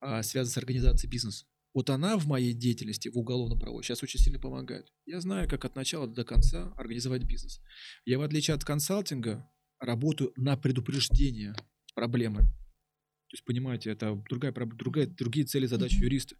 [0.00, 1.46] а, связана с организацией бизнеса.
[1.72, 4.92] Вот она в моей деятельности в уголовном праве сейчас очень сильно помогает.
[5.06, 7.60] Я знаю, как от начала до конца организовать бизнес.
[8.04, 9.48] Я, в отличие от консалтинга,
[9.78, 11.54] работаю на предупреждение
[11.94, 12.40] проблемы.
[12.40, 16.04] То есть, понимаете, это другая, другая, другие цели, задачи mm-hmm.
[16.04, 16.36] юриста.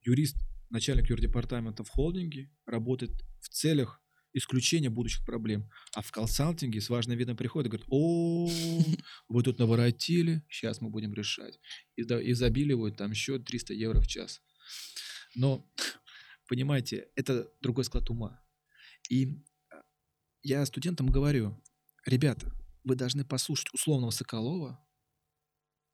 [0.00, 0.36] Юрист,
[0.70, 4.00] начальник юрдепартамента в холдинге, работает в целях
[4.32, 5.70] исключения будущих проблем.
[5.94, 8.48] А в консалтинге с важным видом приходит и говорит, о,
[9.28, 11.58] вы тут наворотили, сейчас мы будем решать.
[11.96, 14.42] И, да, и забиливают там счет 300 евро в час.
[15.36, 15.70] Но,
[16.48, 18.42] понимаете, это другой склад ума.
[19.08, 19.82] И а,
[20.42, 21.62] я студентам говорю,
[22.04, 24.82] ребята, вы должны послушать условного Соколова,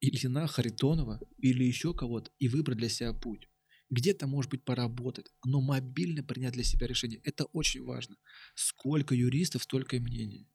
[0.00, 3.48] Ильина Харитонова или еще кого-то и выбрать для себя путь.
[3.90, 7.20] Где-то, может быть, поработать, но мобильно принять для себя решение.
[7.24, 8.16] Это очень важно.
[8.54, 10.48] Сколько юристов, столько и мнений.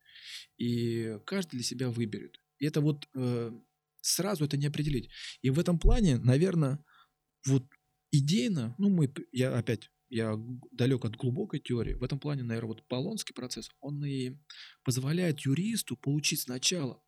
[0.58, 2.42] И каждый для себя выберет.
[2.58, 3.52] И это вот э,
[4.02, 5.10] сразу это не определить.
[5.42, 6.84] И в этом плане, наверное,
[7.46, 7.64] вот
[8.18, 10.38] идейно, ну мы, я опять, я
[10.72, 11.93] далек от глубокой теории.
[11.93, 14.38] В этом плане, наверное, вот Полонский процесс, он и
[14.84, 17.03] позволяет юристу получить сначала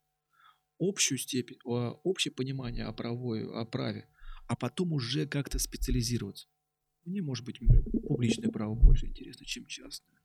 [0.80, 4.08] общую степень, общее понимание о, правой, о праве,
[4.48, 6.48] а потом уже как-то специализироваться.
[7.06, 7.60] Мне, может быть,
[8.08, 10.19] публичное право больше интересно, чем частное.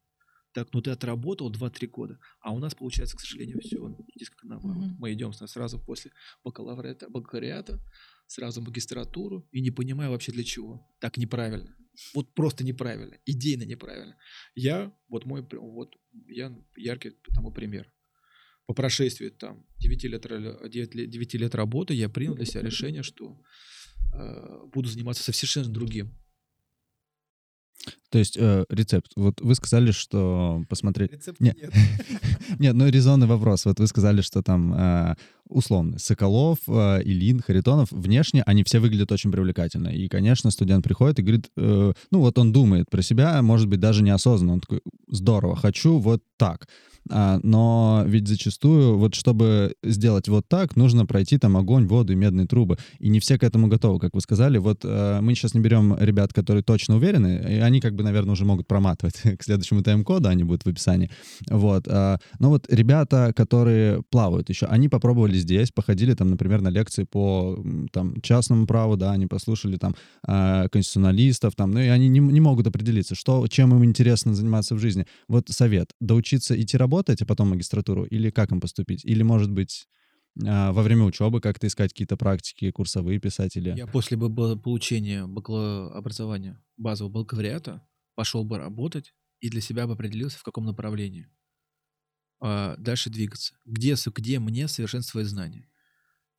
[0.54, 4.84] Так, ну ты отработал 2-3 года, а у нас получается, к сожалению, все несколько наоборот.
[4.84, 4.96] Mm-hmm.
[4.98, 6.12] Мы идем сразу после
[6.44, 7.80] бакалавриата, бакалавриата,
[8.26, 10.88] сразу магистратуру и не понимая вообще для чего.
[11.00, 11.76] Так неправильно.
[12.14, 14.16] Вот просто неправильно, идейно неправильно.
[14.54, 15.96] Я, вот мой, вот
[16.26, 17.92] я яркий тому пример.
[18.66, 23.02] По прошествии там 9 лет, 9 лет, 9 лет работы я принял для себя решение,
[23.02, 23.40] что
[24.14, 26.16] Э, буду заниматься совершенно другим.
[28.10, 29.12] То есть э, рецепт.
[29.16, 31.12] Вот вы сказали, что посмотреть...
[31.12, 31.56] Рецепта нет.
[31.60, 31.72] Нет,
[32.58, 33.64] нет ну резонный вопрос.
[33.64, 35.14] Вот вы сказали, что там э,
[35.48, 39.88] условно Соколов, э, Илин, Харитонов, внешне они все выглядят очень привлекательно.
[39.88, 43.80] И, конечно, студент приходит и говорит, э, ну вот он думает про себя, может быть,
[43.80, 44.54] даже неосознанно.
[44.54, 46.68] Он такой, здорово, хочу вот так.
[47.10, 52.16] А, но ведь зачастую, вот чтобы сделать вот так, нужно пройти там огонь, воду и
[52.16, 52.78] медные трубы.
[52.98, 54.58] И не все к этому готовы, как вы сказали.
[54.58, 58.32] Вот э, мы сейчас не берем ребят, которые точно уверены, и они как бы, наверное,
[58.32, 61.10] уже могут проматывать к следующему тайм-коду, они будут в описании.
[61.48, 61.86] Вот.
[61.88, 67.04] А, но вот ребята, которые плавают еще, они попробовали здесь, походили там, например, на лекции
[67.04, 69.94] по там, частному праву, да, они послушали там
[70.26, 74.74] а, конституционалистов, там, ну и они не, не могут определиться, что, чем им интересно заниматься
[74.74, 75.06] в жизни.
[75.28, 79.04] Вот совет, доучиться идти работать, работать, а потом магистратуру, или как им поступить?
[79.04, 79.88] Или, может быть,
[80.46, 83.76] а, во время учебы как-то искать какие-то практики, курсовые писать или...
[83.76, 90.38] Я после бы получения образования базового бакалавриата пошел бы работать и для себя бы определился,
[90.38, 91.28] в каком направлении
[92.40, 93.54] а дальше двигаться.
[93.64, 95.66] Где, где мне совершенствовать знания?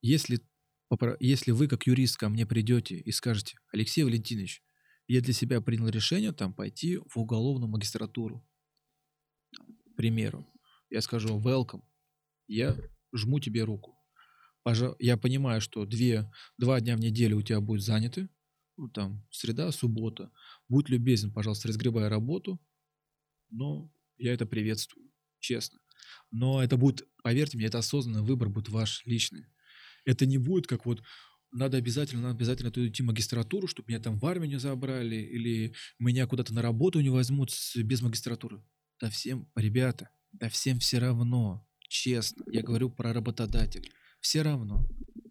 [0.02, 0.40] Если,
[1.18, 4.62] если вы, как юрист, ко мне придете и скажете, Алексей Валентинович,
[5.08, 8.45] я для себя принял решение там пойти в уголовную магистратуру,
[9.96, 10.46] примеру,
[10.90, 11.82] я скажу welcome,
[12.46, 12.76] я
[13.14, 13.98] жму тебе руку.
[14.98, 18.28] Я понимаю, что две, два дня в неделю у тебя будет заняты,
[18.76, 20.30] ну, там, среда, суббота.
[20.68, 22.60] Будь любезен, пожалуйста, разгребай работу,
[23.50, 25.78] но я это приветствую, честно.
[26.30, 29.46] Но это будет, поверьте мне, это осознанный выбор будет ваш личный.
[30.04, 31.02] Это не будет как вот
[31.52, 35.16] надо обязательно, надо обязательно туда идти в магистратуру, чтобы меня там в армию не забрали,
[35.16, 38.62] или меня куда-то на работу не возьмут без магистратуры.
[39.00, 42.44] Да всем, ребята, да всем все равно, честно.
[42.50, 43.90] Я говорю про работодателя.
[44.20, 44.86] Все равно.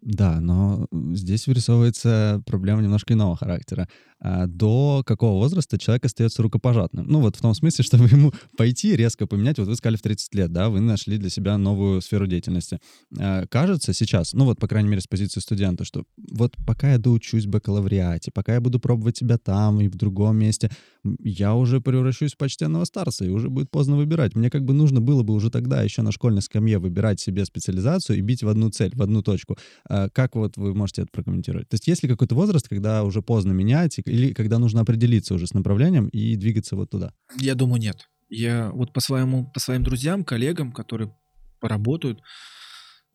[0.06, 3.88] Да, но здесь вырисовывается проблема немножко иного характера.
[4.20, 7.06] А, до какого возраста человек остается рукопожатным?
[7.08, 10.34] Ну, вот в том смысле, чтобы ему пойти резко поменять, вот вы сказали в 30
[10.36, 12.78] лет, да, вы нашли для себя новую сферу деятельности.
[13.18, 16.98] А, кажется сейчас, ну вот, по крайней мере, с позиции студента, что вот пока я
[16.98, 20.70] доучусь в бакалавриате, пока я буду пробовать себя там и в другом месте,
[21.18, 24.36] я уже превращусь в почтенного старца, и уже будет поздно выбирать.
[24.36, 28.18] Мне как бы нужно было бы уже тогда, еще на школьной скамье, выбирать себе специализацию
[28.18, 29.58] и бить в одну цель, в одну точку.
[29.96, 31.68] А, как вот вы можете это прокомментировать?
[31.68, 35.46] То есть есть ли какой-то возраст, когда уже поздно менять, или когда нужно определиться уже
[35.46, 37.14] с направлением и двигаться вот туда?
[37.38, 38.08] Я думаю, нет.
[38.28, 41.16] Я вот по, своему, по своим друзьям, коллегам, которые
[41.60, 42.20] поработают,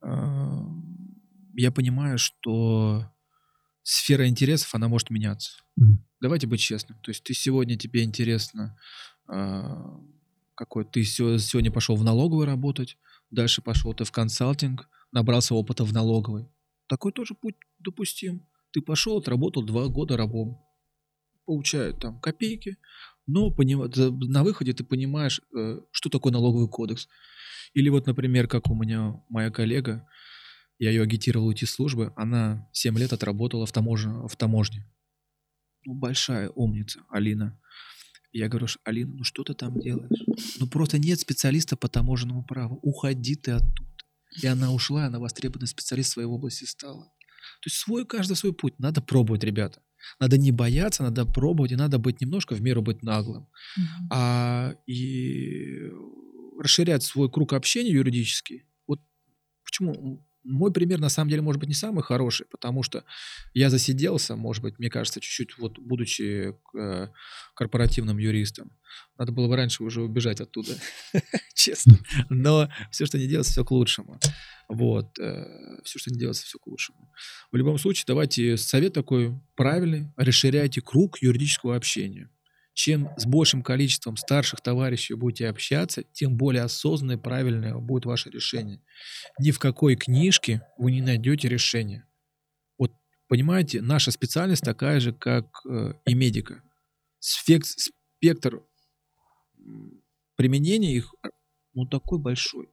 [0.01, 0.65] а,
[1.53, 3.05] я понимаю, что
[3.83, 5.51] сфера интересов, она может меняться.
[5.75, 6.03] Мгм.
[6.19, 6.97] Давайте быть честным.
[7.01, 8.75] То есть ты сегодня, тебе интересно,
[9.27, 9.99] а,
[10.55, 12.97] какой ты сегодня пошел в налоговую работать,
[13.29, 16.47] дальше пошел ты в консалтинг, набрался опыта в налоговой.
[16.91, 18.45] Такой тоже путь допустим.
[18.73, 20.59] Ты пошел, отработал два года рабом.
[21.45, 22.75] Получают там копейки,
[23.27, 23.87] но поним-
[24.27, 27.07] на выходе ты понимаешь, э, что такое налоговый кодекс.
[27.73, 30.05] Или вот, например, как у меня моя коллега,
[30.79, 34.85] я ее агитировал уйти с службы, она 7 лет отработала в, таможне, в таможне.
[35.85, 37.57] Ну, большая умница, Алина.
[38.33, 40.23] Я говорю, «Ш- Алина, ну что ты там делаешь?
[40.59, 42.79] Ну просто нет специалиста по таможенному праву.
[42.81, 43.90] Уходи ты оттуда.
[44.41, 47.05] И она ушла, она востребованный специалист в своей области стала.
[47.05, 48.77] То есть свой, каждый свой путь.
[48.79, 49.81] Надо пробовать, ребята.
[50.19, 53.47] Надо не бояться, надо пробовать, и надо быть немножко в меру быть наглым.
[53.77, 54.07] Мгм.
[54.11, 55.91] А и
[56.59, 58.65] расширять свой круг общения юридический.
[58.87, 59.01] Вот
[59.63, 63.03] почему мой пример на самом деле может быть не самый хороший, потому что
[63.53, 67.07] я засиделся, может быть, мне кажется, чуть-чуть вот будучи э,
[67.55, 68.71] корпоративным юристом.
[69.17, 70.75] Надо было бы раньше уже убежать оттуда,
[71.53, 71.97] честно.
[72.29, 74.19] Но все, что не делается, все к лучшему.
[74.67, 75.17] Вот,
[75.83, 77.11] все, что не делается, все к лучшему.
[77.51, 82.29] В любом случае, давайте совет такой правильный: расширяйте круг юридического общения
[82.73, 88.29] чем с большим количеством старших товарищей будете общаться, тем более осознанное и правильное будет ваше
[88.29, 88.81] решение.
[89.39, 92.07] Ни в какой книжке вы не найдете решения.
[92.77, 92.93] Вот
[93.27, 96.63] понимаете, наша специальность такая же, как э, и медика.
[97.19, 98.63] Спек- спектр
[100.35, 101.13] применения их
[101.73, 102.69] ну такой большой.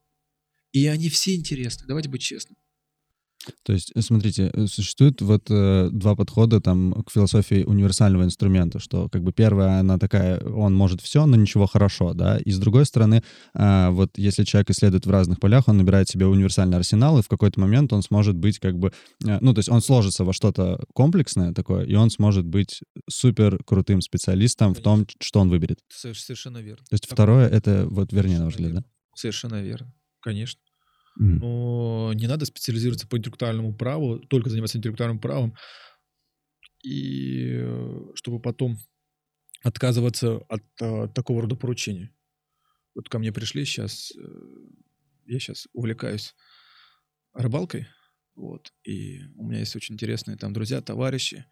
[0.72, 1.86] И они все интересны.
[1.86, 2.57] Давайте быть честны.
[3.64, 8.78] То есть, э, смотрите, э, существует вот э, два подхода там к философии универсального инструмента,
[8.78, 12.59] что как бы первая, она такая, он может все, но ничего хорошо, да, и с
[12.59, 13.22] другой стороны,
[13.55, 17.28] а, вот если человек исследует в разных полях, он набирает себе универсальный арсенал, и в
[17.28, 18.92] какой-то момент он сможет быть как бы,
[19.26, 23.62] э, ну, то есть он сложится во что-то комплексное такое, и он сможет быть супер
[23.64, 25.78] крутым специалистом в том, что он выберет.
[25.92, 26.84] Соверш- Совершенно верно.
[26.88, 28.84] То есть Так- второе, это вот вернее, на ваш взгляд, да?
[29.14, 29.92] Совершенно верно.
[30.20, 30.61] Конечно.
[31.18, 31.40] Мгм.
[31.40, 35.54] Но не надо специализироваться по интеллектуальному праву, только заниматься интеллектуальным правом,
[36.82, 38.78] и э, чтобы потом
[39.62, 42.10] отказываться от э, такого рода поручений.
[42.94, 44.12] Вот ко мне пришли сейчас,
[45.26, 46.34] я сейчас увлекаюсь
[47.34, 47.86] рыбалкой,
[48.34, 51.44] вот, и у меня есть очень интересные там друзья, товарищи,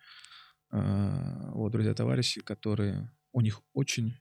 [0.71, 4.17] а, вот, друзья, товарищи, которые, у них очень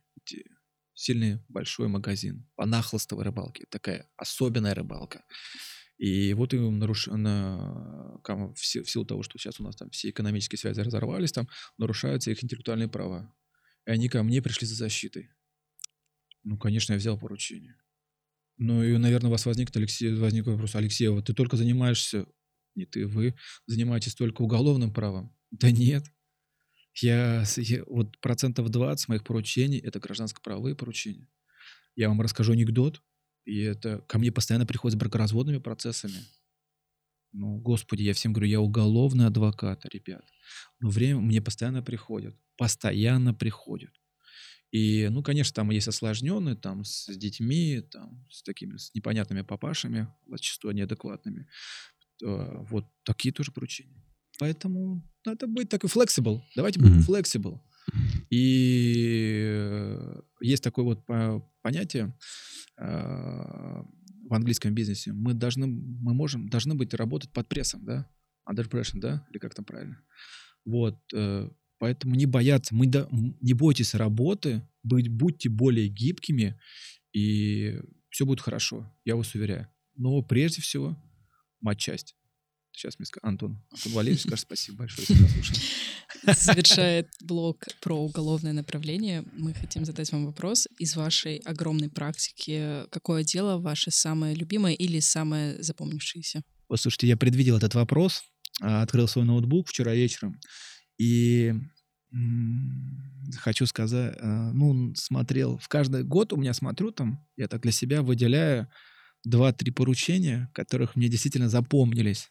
[0.96, 3.66] сильный большой магазин по нахлостовой рыбалке.
[3.70, 5.24] Такая особенная рыбалка.
[5.98, 7.08] И вот им наруш...
[7.08, 8.20] на...
[8.24, 11.48] в си- в силу того, что сейчас у нас там все экономические связи разорвались, там
[11.78, 13.34] нарушаются их интеллектуальные права.
[13.86, 15.30] И они ко мне пришли за защитой.
[16.44, 17.78] Ну, конечно, я взял поручение.
[18.58, 22.26] Ну, и, наверное, у вас возник, Алексей, возник вопрос, Алексей, вот ты только занимаешься,
[22.76, 23.36] не ты, вы
[23.68, 25.36] занимаетесь только уголовным правом.
[25.52, 26.06] Да нет.
[27.02, 31.28] Я, я- вот процентов 20 моих поручений это гражданско-правовые поручения.
[31.96, 33.02] Я вам расскажу анекдот,
[33.46, 36.26] и это ко мне постоянно приходят с бракоразводными процессами.
[37.34, 40.24] Ну, господи, я всем говорю, я уголовный адвокат, ребят.
[40.80, 43.92] Но время мне постоянно приходят, постоянно приходят.
[44.72, 50.10] И, ну, конечно, там есть осложненные, там, с детьми, там, с такими, с непонятными папашами,
[50.28, 51.48] зачастую неадекватными.
[52.24, 54.05] Э, Вот такие тоже поручения.
[54.40, 56.42] Поэтому надо быть такой flexible.
[56.56, 57.06] Давайте будем Мгм.
[57.08, 57.60] flexible.
[58.30, 62.14] И э, есть такое вот по- понятие
[62.78, 65.14] э, в английском бизнесе.
[65.14, 68.10] Мы должны, мы можем, должны быть работать под прессом, да?
[68.50, 69.26] Under pressure, да?
[69.32, 69.98] Или как там правильно?
[70.66, 70.98] Вот.
[71.14, 76.58] э, Поэтому не бояться, мы м, не бойтесь работы, быть, будьте более гибкими,
[77.14, 77.80] и
[78.10, 79.68] все будет хорошо, я вас уверяю.
[79.98, 80.98] Но прежде всего,
[81.60, 82.16] матчасть.
[82.76, 83.64] Сейчас мне скажет Антон.
[83.72, 86.38] Антон Валерьевич скажет спасибо большое, если нас слушает.
[86.40, 89.24] Завершает блог про уголовное направление.
[89.32, 90.68] Мы хотим задать вам вопрос.
[90.78, 96.42] Из вашей огромной практики, какое дело ваше самое любимое или самое запомнившееся?
[96.68, 98.24] Вот, слушайте, я предвидел этот вопрос,
[98.62, 100.40] а, открыл свой ноутбук вчера вечером,
[100.98, 101.54] и
[103.38, 107.72] хочу сказать, а, ну, смотрел, в каждый год у меня смотрю там, я так для
[107.72, 108.68] себя выделяю
[109.26, 112.30] два-три поручения, которых мне действительно запомнились.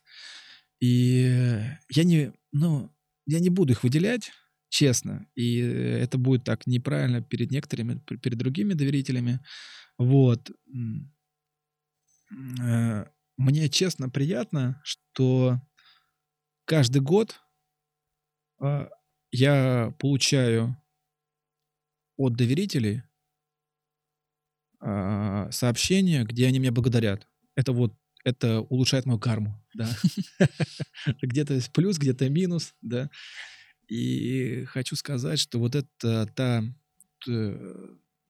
[0.81, 2.91] И э, я не, ну,
[3.27, 4.33] я не буду их выделять,
[4.69, 9.41] честно, и э, это будет так неправильно перед некоторыми, перед другими доверителями.
[9.99, 10.51] Вот.
[12.61, 15.61] Э, Мне честно приятно, что
[16.65, 17.41] каждый год
[18.61, 18.89] а,
[19.33, 20.77] я получаю
[22.17, 23.03] от доверителей
[25.49, 27.27] а, сообщения, где они меня благодарят.
[27.55, 29.89] Это вот это улучшает мою карму, да.
[31.23, 33.11] Где-то плюс, где-то минус, да.
[33.87, 36.65] И хочу сказать, что вот это та...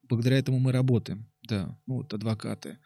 [0.03, 2.79] Благодаря этому мы работаем, да, ну, вот адвокаты.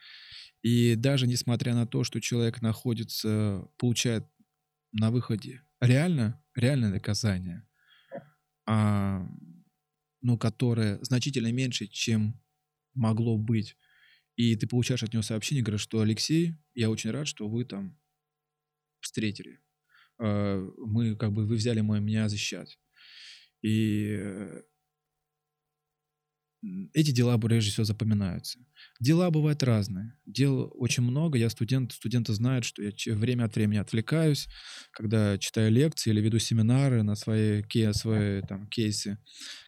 [0.62, 4.24] И даже несмотря на то, что человек находится, получает
[4.92, 7.66] на выходе реально, реальное наказание,
[8.66, 9.26] а,
[10.20, 12.40] ну, которое значительно меньше, чем
[12.94, 13.76] могло быть,
[14.38, 17.98] и ты получаешь от него сообщение, говоришь, что Алексей, я очень рад, что вы там
[19.00, 19.58] встретили.
[20.16, 22.78] А, мы, как бы, вы взяли мой, меня защищать.
[23.62, 24.62] И э,
[26.92, 28.60] эти дела прежде всего запоминаются.
[29.00, 30.16] Дела бывают разные.
[30.24, 31.36] Дел очень много.
[31.36, 34.46] Я студент, студенты знают, что я время от времени отвлекаюсь,
[34.92, 39.18] когда читаю лекции или веду семинары на свои, свои там, кейсы,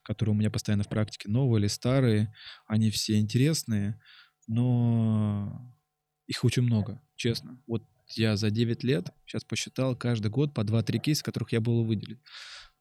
[0.04, 2.32] которые у меня постоянно в практике, новые или старые.
[2.68, 4.00] Они все интересные,
[4.50, 5.72] но
[6.26, 7.62] их очень много, честно.
[7.68, 11.84] Вот я за 9 лет сейчас посчитал каждый год по 2-3 кейса, которых я был
[11.84, 12.18] выделить.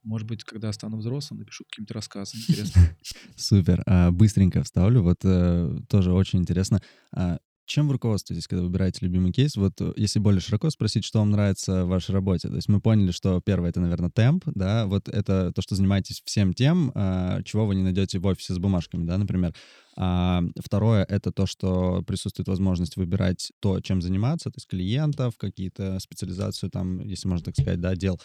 [0.01, 2.97] Может быть, когда стану взрослым, напишу какие-нибудь рассказы интересные.
[3.35, 3.83] Супер.
[3.85, 5.03] А, быстренько вставлю.
[5.03, 6.81] Вот э, тоже очень интересно.
[7.11, 7.37] А,
[7.69, 9.55] чем вы руководствуетесь, когда выбираете любимый кейс?
[9.55, 12.49] Вот э, если более широко спросить, что вам нравится в вашей работе.
[12.49, 16.21] То есть мы поняли, что первое— это, наверное, темп, да, вот это то, что занимаетесь
[16.25, 19.53] всем тем, а, чего вы не найдете в офисе с бумажками, да, например.
[19.95, 25.99] А второе— это то, что присутствует возможность выбирать то, чем заниматься, то есть клиентов, какие-то
[25.99, 28.19] специализацию там, если можно так сказать, да, дел.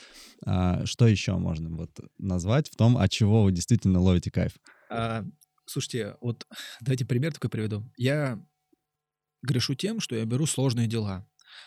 [0.47, 4.53] А что еще можно вот назвать в том, от чего вы действительно ловите кайф?
[4.89, 5.23] А,
[5.67, 6.47] слушайте, вот
[6.81, 7.85] давайте пример такой приведу.
[7.99, 8.43] Я
[9.45, 11.27] грешу тем, что я беру сложные дела.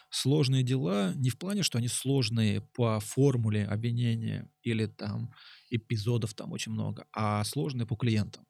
[0.09, 5.33] Сложные дела не в плане, что они сложные по формуле обвинения или там
[5.69, 8.45] эпизодов там очень много, а сложные по клиентам.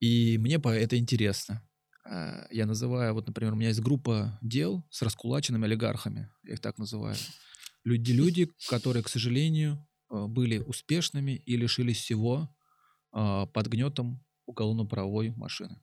[0.00, 1.62] И мне это интересно.
[2.04, 6.60] А, я называю, вот, например, у меня есть группа дел с раскулаченными олигархами, я их
[6.60, 7.16] так называю.
[7.84, 12.54] Люди, люди, которые, к сожалению, а, были успешными и лишились всего
[13.12, 15.80] а, под гнетом уголовно-правовой машины.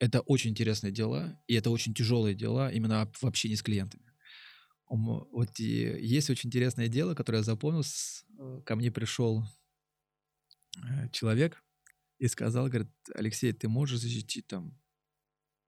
[0.00, 4.10] Это очень интересные дела, и это очень тяжелые дела именно в общении с клиентами.
[4.88, 7.82] Вот есть очень интересное дело, которое я запомнил.
[8.38, 9.44] Э, ко мне пришел
[10.76, 11.62] э, человек,
[12.18, 14.78] и сказал, говорит, Алексей, ты можешь защитить там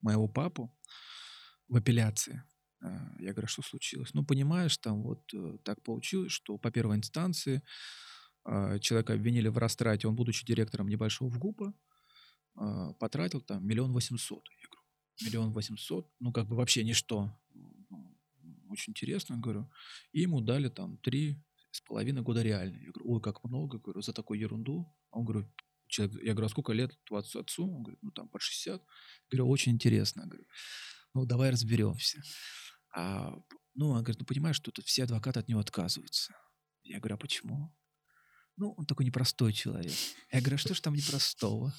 [0.01, 0.75] моего папу
[1.69, 2.43] в апелляции?
[2.81, 4.15] А, я говорю, что случилось?
[4.15, 7.63] Ну, понимаешь, там вот э, так получилось, что по первой инстанции
[8.81, 11.73] человека обвинили в растрате, он, будучи директором небольшого ВГУПа,
[12.55, 14.47] а, потратил там миллион восемьсот.
[14.61, 14.85] Я говорю,
[15.23, 17.37] миллион восемьсот, ну, как бы вообще ничто.
[17.55, 18.19] Ну,
[18.69, 19.71] очень интересно, говорю.
[20.13, 22.77] И ему дали там три с половиной года реально.
[22.79, 24.87] Я говорю, ой, как много, говорю, за такую ерунду.
[25.11, 25.49] Он говорит,
[25.89, 27.41] человек, я говорю, а сколько лет отцу?
[27.41, 27.71] отцу?
[27.71, 28.81] Он говорит, ну там под 60.
[28.81, 28.83] Я
[29.31, 30.23] говорю, очень интересно.
[30.23, 30.45] Я говорю,
[31.15, 32.23] ну давай разберемся.
[32.95, 33.35] А,
[33.75, 36.35] ну, он говорит, ну понимаешь, что тут все адвокаты от него отказываются.
[36.83, 37.75] Я говорю, а почему?
[38.57, 39.93] Ну, он такой непростой человек.
[40.31, 41.73] Я говорю, а что же там непростого?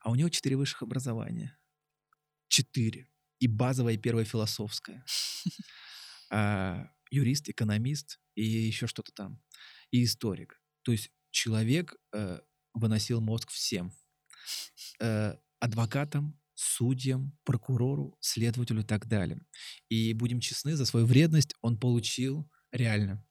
[0.00, 1.58] А у него четыре высших образования.
[2.48, 3.08] Четыре.
[3.38, 5.04] И базовое, и первое философское.
[6.32, 9.42] А, юрист, экономист и еще что-то там.
[9.90, 10.62] И историк.
[10.82, 12.38] То есть человек э,
[12.72, 13.92] выносил мозг всем.
[15.00, 19.44] Э, адвокатам, судьям, прокурору, следователю и так далее.
[19.88, 23.26] И будем честны, за свою вредность он получил реально.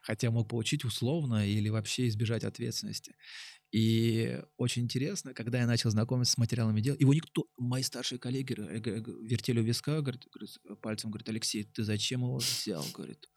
[0.00, 3.16] Хотя мог получить условно или вообще избежать ответственности.
[3.70, 8.54] И очень интересно, когда я начал знакомиться с материалами дела, его никто, мои старшие коллеги
[8.54, 10.26] вертели у виска, говорит,
[10.82, 13.28] пальцем, говорит, Алексей, ты зачем его взял, говорит.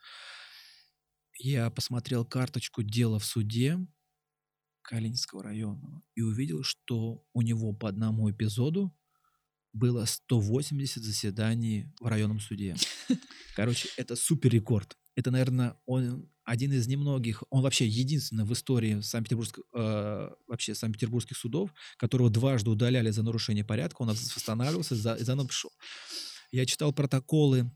[1.37, 3.77] Я посмотрел карточку дела в суде,
[4.83, 8.95] Калининского районного и увидел, что у него по одному эпизоду
[9.71, 12.75] было 180 заседаний в районном суде.
[13.55, 14.97] Короче, это супер рекорд.
[15.15, 21.37] Это, наверное, он один из немногих, он вообще единственный в истории Санкт-Петербургских, э, вообще Санкт-Петербургских
[21.37, 25.71] судов, которого дважды удаляли за нарушение порядка, он восстанавливался, за, и заново пришел.
[26.51, 27.71] Я читал протоколы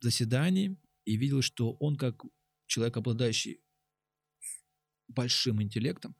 [0.00, 2.22] заседаний и видел, что он как
[2.66, 3.60] человек, обладающий
[5.08, 6.16] большим интеллектом,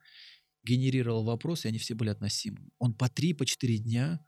[0.62, 2.60] генерировал вопросы, и они все были относимы.
[2.78, 4.24] Он по три, по четыре дня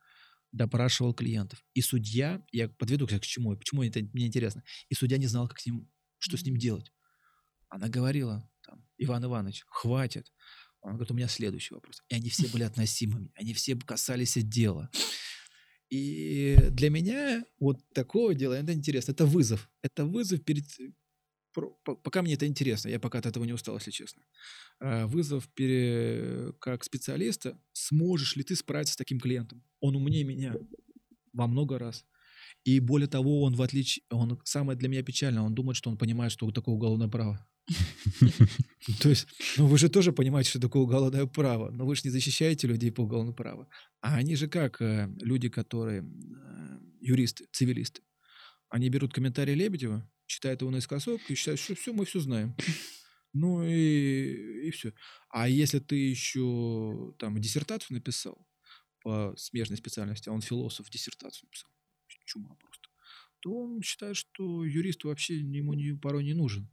[0.52, 1.64] допрашивал клиентов.
[1.74, 5.60] И судья, я подведу к чему, почему это мне интересно, и судья не знал, как
[5.60, 5.90] с ним,
[6.22, 6.92] что с ним делать.
[7.68, 10.32] Она говорила, там, Иван Иванович, хватит.
[10.80, 12.02] Он говорит, у меня следующий вопрос.
[12.08, 14.90] И они все были относимыми, они все касались дела.
[15.90, 19.68] И для меня вот такое дело, это интересно, это вызов.
[19.82, 20.64] Это вызов перед,
[21.84, 24.22] пока мне это интересно, я пока от этого не устал, если честно.
[24.78, 29.62] А, вызов пере, как специалиста, сможешь ли ты справиться с таким клиентом?
[29.80, 30.54] Он умнее меня
[31.32, 32.06] во много раз.
[32.64, 35.98] И более того, он в отличие, он самое для меня печальное, он думает, что он
[35.98, 37.44] понимает, что такое уголовное право.
[39.00, 42.10] То есть, ну вы же тоже понимаете, что такое уголовное право, но вы же не
[42.10, 43.68] защищаете людей по уголовному праву.
[44.00, 48.02] А они же как э, люди, которые э, юристы, цивилисты.
[48.68, 52.56] Они берут комментарий Лебедева, читают его наискосок и считают, что все, мы все знаем.
[53.34, 54.92] Ну и, и все.
[55.30, 58.46] А если ты еще там диссертацию написал
[59.02, 61.70] по смежной специальности, а он философ диссертацию написал,
[62.24, 62.88] чума просто,
[63.40, 66.70] то он считает, что юрист вообще ему не, порой не нужен.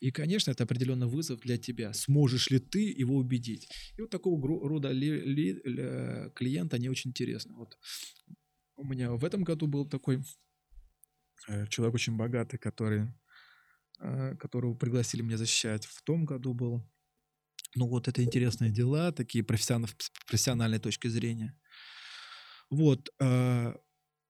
[0.00, 1.92] И, конечно, это определенный вызов для тебя.
[1.92, 3.68] Сможешь ли ты его убедить?
[3.96, 7.54] И вот такого рода ли, ли, ли, клиента, они очень интересны.
[7.54, 7.78] Вот
[8.76, 10.22] у меня в этом году был такой
[11.48, 13.08] э, человек очень богатый, который
[14.00, 15.84] а, которого пригласили меня защищать.
[15.84, 16.82] В том году был.
[17.76, 19.94] Ну вот это интересные дела, такие профессиональные,
[20.26, 21.54] профессиональной точки зрения.
[22.70, 23.10] Вот.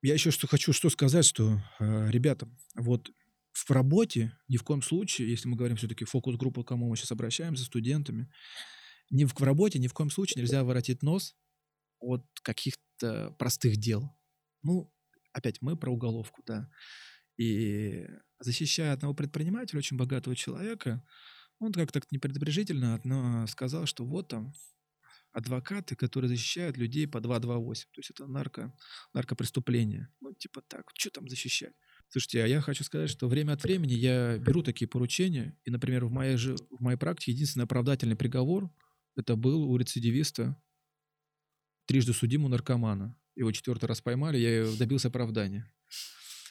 [0.03, 3.11] Я еще что хочу что сказать, что, а, ребята, вот
[3.53, 7.13] в работе ни в коем случае, если мы говорим все-таки фокус-группа, к кому мы сейчас
[7.13, 8.31] обращаемся, студентами,
[9.11, 11.37] ни в, в работе ни в коем случае нельзя воротить нос
[11.99, 14.17] от каких-то простых дел.
[14.63, 14.93] Ну,
[15.33, 16.71] опять мы про уголовку, да.
[17.37, 18.07] И
[18.39, 21.05] защищая одного предпринимателя, очень богатого человека,
[21.59, 24.55] он как-то непредопрежительно сказал, что вот там
[25.33, 27.85] адвокаты, которые защищают людей по 228.
[27.93, 28.75] То есть это нарко,
[29.15, 30.09] наркопреступление.
[30.21, 31.75] Ну, типа так, что там защищать?
[32.09, 36.05] Слушайте, а я хочу сказать, что время от времени я беру такие поручения, и, например,
[36.07, 38.71] в моей, же, в моей практике единственный оправдательный приговор
[39.17, 40.61] это был у рецидивиста,
[41.87, 43.17] трижды судимого наркомана.
[43.37, 45.71] Его четвертый раз поймали, я добился оправдания.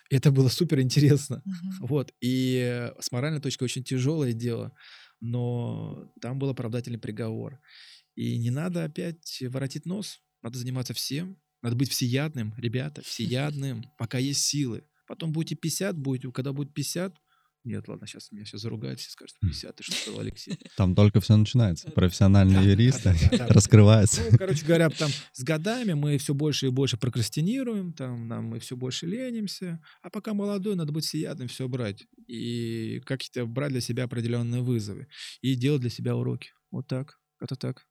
[0.09, 1.43] Это было супер интересно.
[1.45, 1.87] Uh-huh.
[1.87, 2.13] Вот.
[2.19, 4.73] И с моральной точки очень тяжелое дело,
[5.19, 7.59] но там был оправдательный приговор.
[8.15, 14.17] И не надо опять воротить нос, надо заниматься всем, надо быть всеядным, ребята, всеядным, пока
[14.17, 14.83] есть силы.
[15.07, 17.15] Потом будете 50, будете, когда будет 50,
[17.65, 20.57] нет, ладно, сейчас меня сейчас заругают, все скажут, 50, ты что сказал, Алексей?
[20.77, 21.91] Там только все начинается.
[21.91, 23.13] Профессиональные юристы
[23.49, 24.21] раскрываются.
[24.31, 28.59] Ну, короче говоря, там с годами мы все больше и больше прокрастинируем, там нам мы
[28.59, 32.05] все больше ленимся, а пока молодой, надо быть всеядным, все брать.
[32.27, 35.07] И как-то брать для себя определенные вызовы.
[35.41, 36.51] И делать для себя уроки.
[36.71, 37.19] Вот так.
[37.41, 37.85] Это так.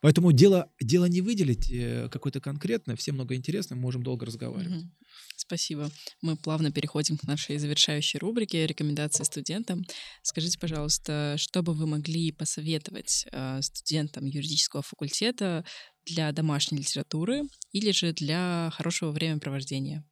[0.00, 4.82] Поэтому дело, дело не выделить э, какое-то конкретное, все много интересно, можем долго разговаривать.
[4.82, 4.90] Угу.
[5.36, 5.90] Спасибо.
[6.20, 9.84] Мы плавно переходим к нашей завершающей рубрике рекомендации студентам.
[10.22, 15.64] Скажите, пожалуйста, что бы вы могли посоветовать э, студентам юридического факультета
[16.06, 20.04] для домашней литературы или же для хорошего времяпровождения?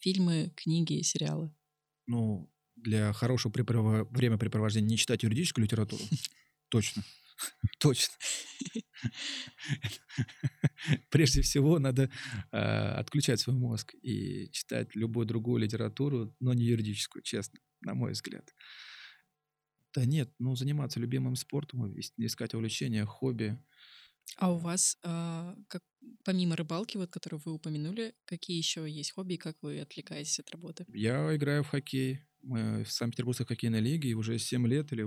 [0.00, 1.52] Фильмы, книги, сериалы?
[2.06, 6.02] Ну, для хорошего времяпрепровождения не читать юридическую литературу.
[6.68, 7.04] Точно.
[7.78, 8.14] Точно.
[11.10, 12.10] Прежде всего, надо
[12.52, 18.12] э, отключать свой мозг и читать любую другую литературу, но не юридическую, честно, на мой
[18.12, 18.54] взгляд.
[19.94, 23.58] Да нет, ну, заниматься любимым спортом, искать увлечения, хобби.
[24.36, 25.82] А у вас, э, как,
[26.24, 30.50] помимо рыбалки, вот, которую вы упомянули, какие еще есть хобби и как вы отвлекаетесь от
[30.50, 30.84] работы?
[30.92, 32.20] Я играю в хоккей.
[32.42, 35.02] Мы в Санкт-Петербургской хоккейной лиге, уже 7 лет или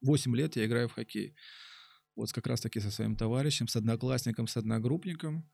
[0.00, 1.34] 8 лет я играю в хоккей.
[2.14, 5.50] Вот как раз-таки со своим товарищем, с одноклассником, с одногруппником.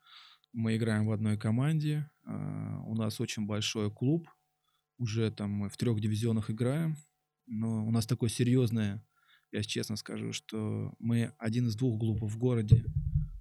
[0.52, 2.10] Мы играем в одной команде.
[2.24, 4.28] А, у нас очень большой клуб.
[4.98, 6.96] Уже там мы в трех дивизионах играем.
[7.46, 9.04] Но у нас такое серьезное,
[9.50, 12.84] я честно скажу, что мы один из двух клубов в городе,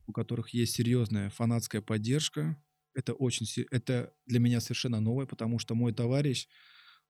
[0.07, 2.61] у которых есть серьезная фанатская поддержка.
[2.93, 6.47] Это очень, это для меня совершенно новое, потому что мой товарищ,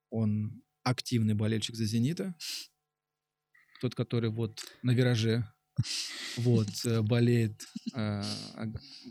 [0.09, 2.35] он активный болельщик за «Зенита»,
[3.81, 5.43] тот, который вот на вираже
[6.37, 8.23] вот, э, болеет, а,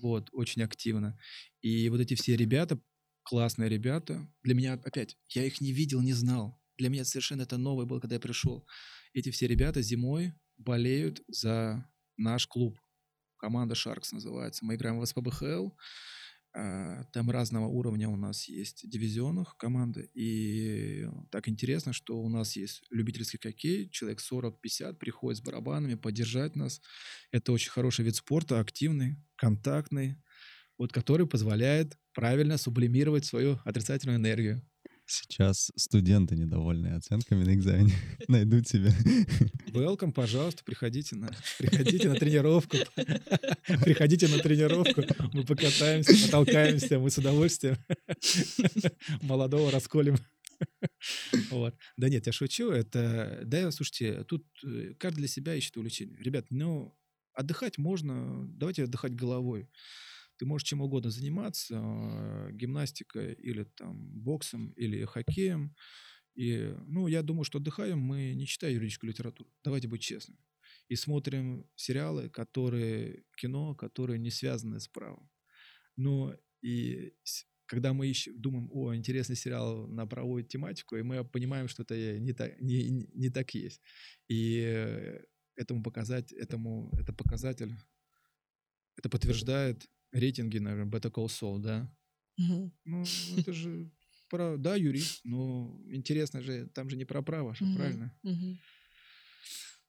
[0.00, 1.18] вот, очень активно.
[1.60, 2.80] И вот эти все ребята,
[3.24, 6.58] классные ребята, для меня, опять, я их не видел, не знал.
[6.78, 8.66] Для меня совершенно это новое было, когда я пришел.
[9.12, 11.86] Эти все ребята зимой болеют за
[12.16, 12.78] наш клуб.
[13.38, 14.64] Команда Sharks называется.
[14.64, 15.70] Мы играем в СПБХЛ.
[16.52, 20.10] А, там разного уровня у нас есть дивизионных команды.
[20.14, 26.56] И так интересно, что у нас есть любительский хоккей, человек 40-50 приходит с барабанами поддержать
[26.56, 26.80] нас.
[27.30, 30.16] Это очень хороший вид спорта, активный, контактный,
[30.76, 34.62] вот который позволяет правильно сублимировать свою отрицательную энергию.
[35.10, 37.94] Сейчас студенты, недовольные оценками на экзамене,
[38.28, 38.92] найдут себя.
[39.72, 41.28] Welcome, пожалуйста, приходите на,
[41.58, 42.76] приходите на тренировку.
[43.82, 47.76] Приходите на тренировку, мы покатаемся, потолкаемся, мы с удовольствием
[49.22, 50.16] молодого расколем.
[51.50, 51.74] Вот.
[51.96, 52.70] Да нет, я шучу.
[52.70, 56.18] Это, да, слушайте, тут э, каждый для себя ищет увлечение.
[56.20, 56.96] Ребят, ну,
[57.32, 59.68] отдыхать можно, давайте отдыхать головой.
[60.40, 65.76] Ты можешь чем угодно заниматься, э, гимнастикой или там боксом или хоккеем.
[66.34, 69.50] И, ну, я думаю, что отдыхаем мы, не читая юридическую литературу.
[69.62, 70.40] Давайте быть честными.
[70.88, 75.28] И смотрим сериалы, которые, кино, которые не связаны с правом.
[75.96, 77.12] Но и
[77.66, 82.18] когда мы ищем, думаем, о, интересный сериал на правовую тематику, и мы понимаем, что это
[82.18, 83.82] не так, не, не так есть.
[84.26, 85.20] И
[85.54, 87.76] этому показать, этому, это показатель,
[88.96, 91.90] это подтверждает рейтинги, наверное, Better Call Saul, да?
[92.84, 93.04] Ну,
[93.36, 93.90] это же
[94.28, 97.74] про, да, юрист, но интересно же, там же не про право, же, Мгм.
[97.74, 98.12] правильно?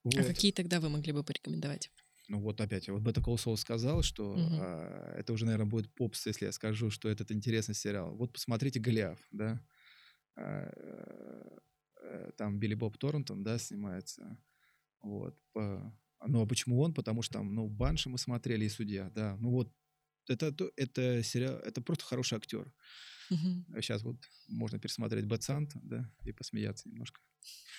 [0.03, 0.19] Вот.
[0.19, 1.91] А какие тогда вы могли бы порекомендовать?
[2.27, 4.59] Ну вот опять, вот Call Saul сказал, что Мгм.
[4.59, 8.15] а, это уже, наверное, будет попс, если я скажу, что этот интересный сериал.
[8.15, 9.61] Вот посмотрите «Голиаф», да?
[10.35, 10.69] А,
[12.03, 14.37] э, Там Билли Боб Торнтон, да, снимается.
[15.01, 15.37] Вот.
[15.53, 15.93] по-
[16.25, 16.93] Ну, а почему он?
[16.93, 19.35] Потому что там, ну, Банши мы смотрели и Судья, да.
[19.39, 19.71] Ну вот,
[20.27, 22.73] это, то- это сериал, это просто хороший актер.
[23.29, 23.65] Мгм.
[23.81, 24.17] Сейчас вот
[24.49, 27.21] можно пересмотреть Бэт Санта, да, и посмеяться немножко.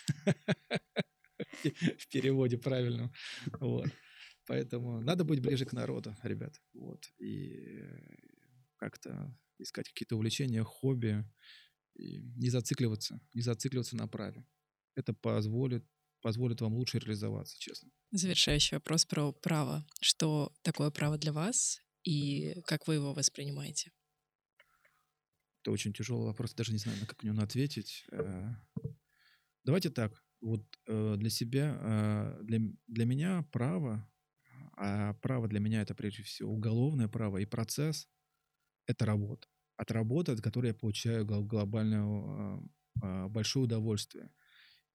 [1.99, 3.13] В переводе правильном.
[3.61, 3.87] Вот.
[4.47, 6.61] Поэтому надо быть ближе к народу, ребят.
[6.75, 7.13] Вот.
[7.19, 7.99] И э,
[8.77, 11.25] как-то искать какие-то увлечения, хобби.
[11.95, 14.47] И не зацикливаться, не зацикливаться на праве.
[14.95, 15.85] Это позволит,
[16.23, 17.91] позволит вам лучше реализоваться, честно.
[18.11, 19.87] Завершающий вопрос про право.
[20.01, 23.93] Что такое право для вас и как вы его воспринимаете?
[25.63, 28.05] Это очень тяжелый вопрос, даже не знаю, на как на него ответить.
[28.11, 28.51] Э,
[29.65, 30.25] Давайте так.
[30.41, 32.59] Вот э, для себя, э, для,
[32.89, 34.11] для меня право,
[34.77, 38.09] а право для меня это прежде всего уголовное право и процесс—
[38.87, 39.49] это работа.
[39.77, 42.61] От работы, от которой я получаю гл- глобальное
[43.29, 44.31] большое удовольствие.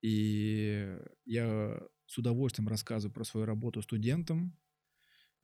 [0.02, 4.58] И я с удовольствием рассказываю про свою работу студентам,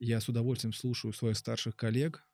[0.06, 2.28] я с удовольствием слушаю своих старших коллег,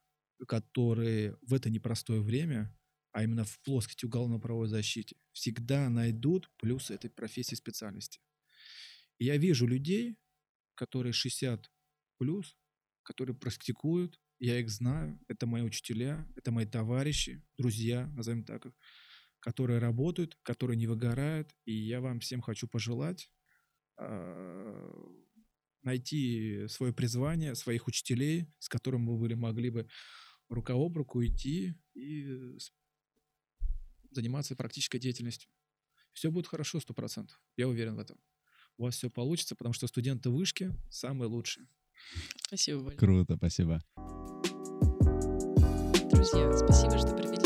[0.47, 2.75] которые в это непростое время,
[3.11, 8.21] а именно в плоскости уголовно-правовой защиты, всегда найдут плюсы этой профессии специальности.
[9.19, 10.17] И я вижу людей,
[10.75, 11.71] которые 60
[12.17, 12.57] плюс,
[13.03, 18.73] которые практикуют, я их знаю, это мои учителя, это мои товарищи, друзья, назовем так, их,
[19.39, 23.29] которые работают, которые не выгорают, и я вам всем хочу пожелать
[23.97, 24.91] а,
[25.83, 29.87] найти свое призвание, своих учителей, с которыми вы были, могли бы
[30.49, 32.57] рука об руку идти и
[34.11, 35.49] заниматься практической деятельностью.
[36.13, 37.41] Все будет хорошо, сто процентов.
[37.55, 38.19] Я уверен в этом.
[38.77, 41.67] У вас все получится, потому что студенты вышки самые лучшие.
[42.47, 42.99] Спасибо большое.
[42.99, 43.81] Круто, спасибо.
[46.11, 47.38] Друзья, спасибо, что провели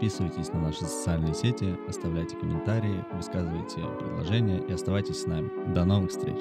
[0.00, 5.50] Подписывайтесь на наши социальные сети, оставляйте комментарии, высказывайте предложения и оставайтесь с нами.
[5.74, 6.38] До новых встреч!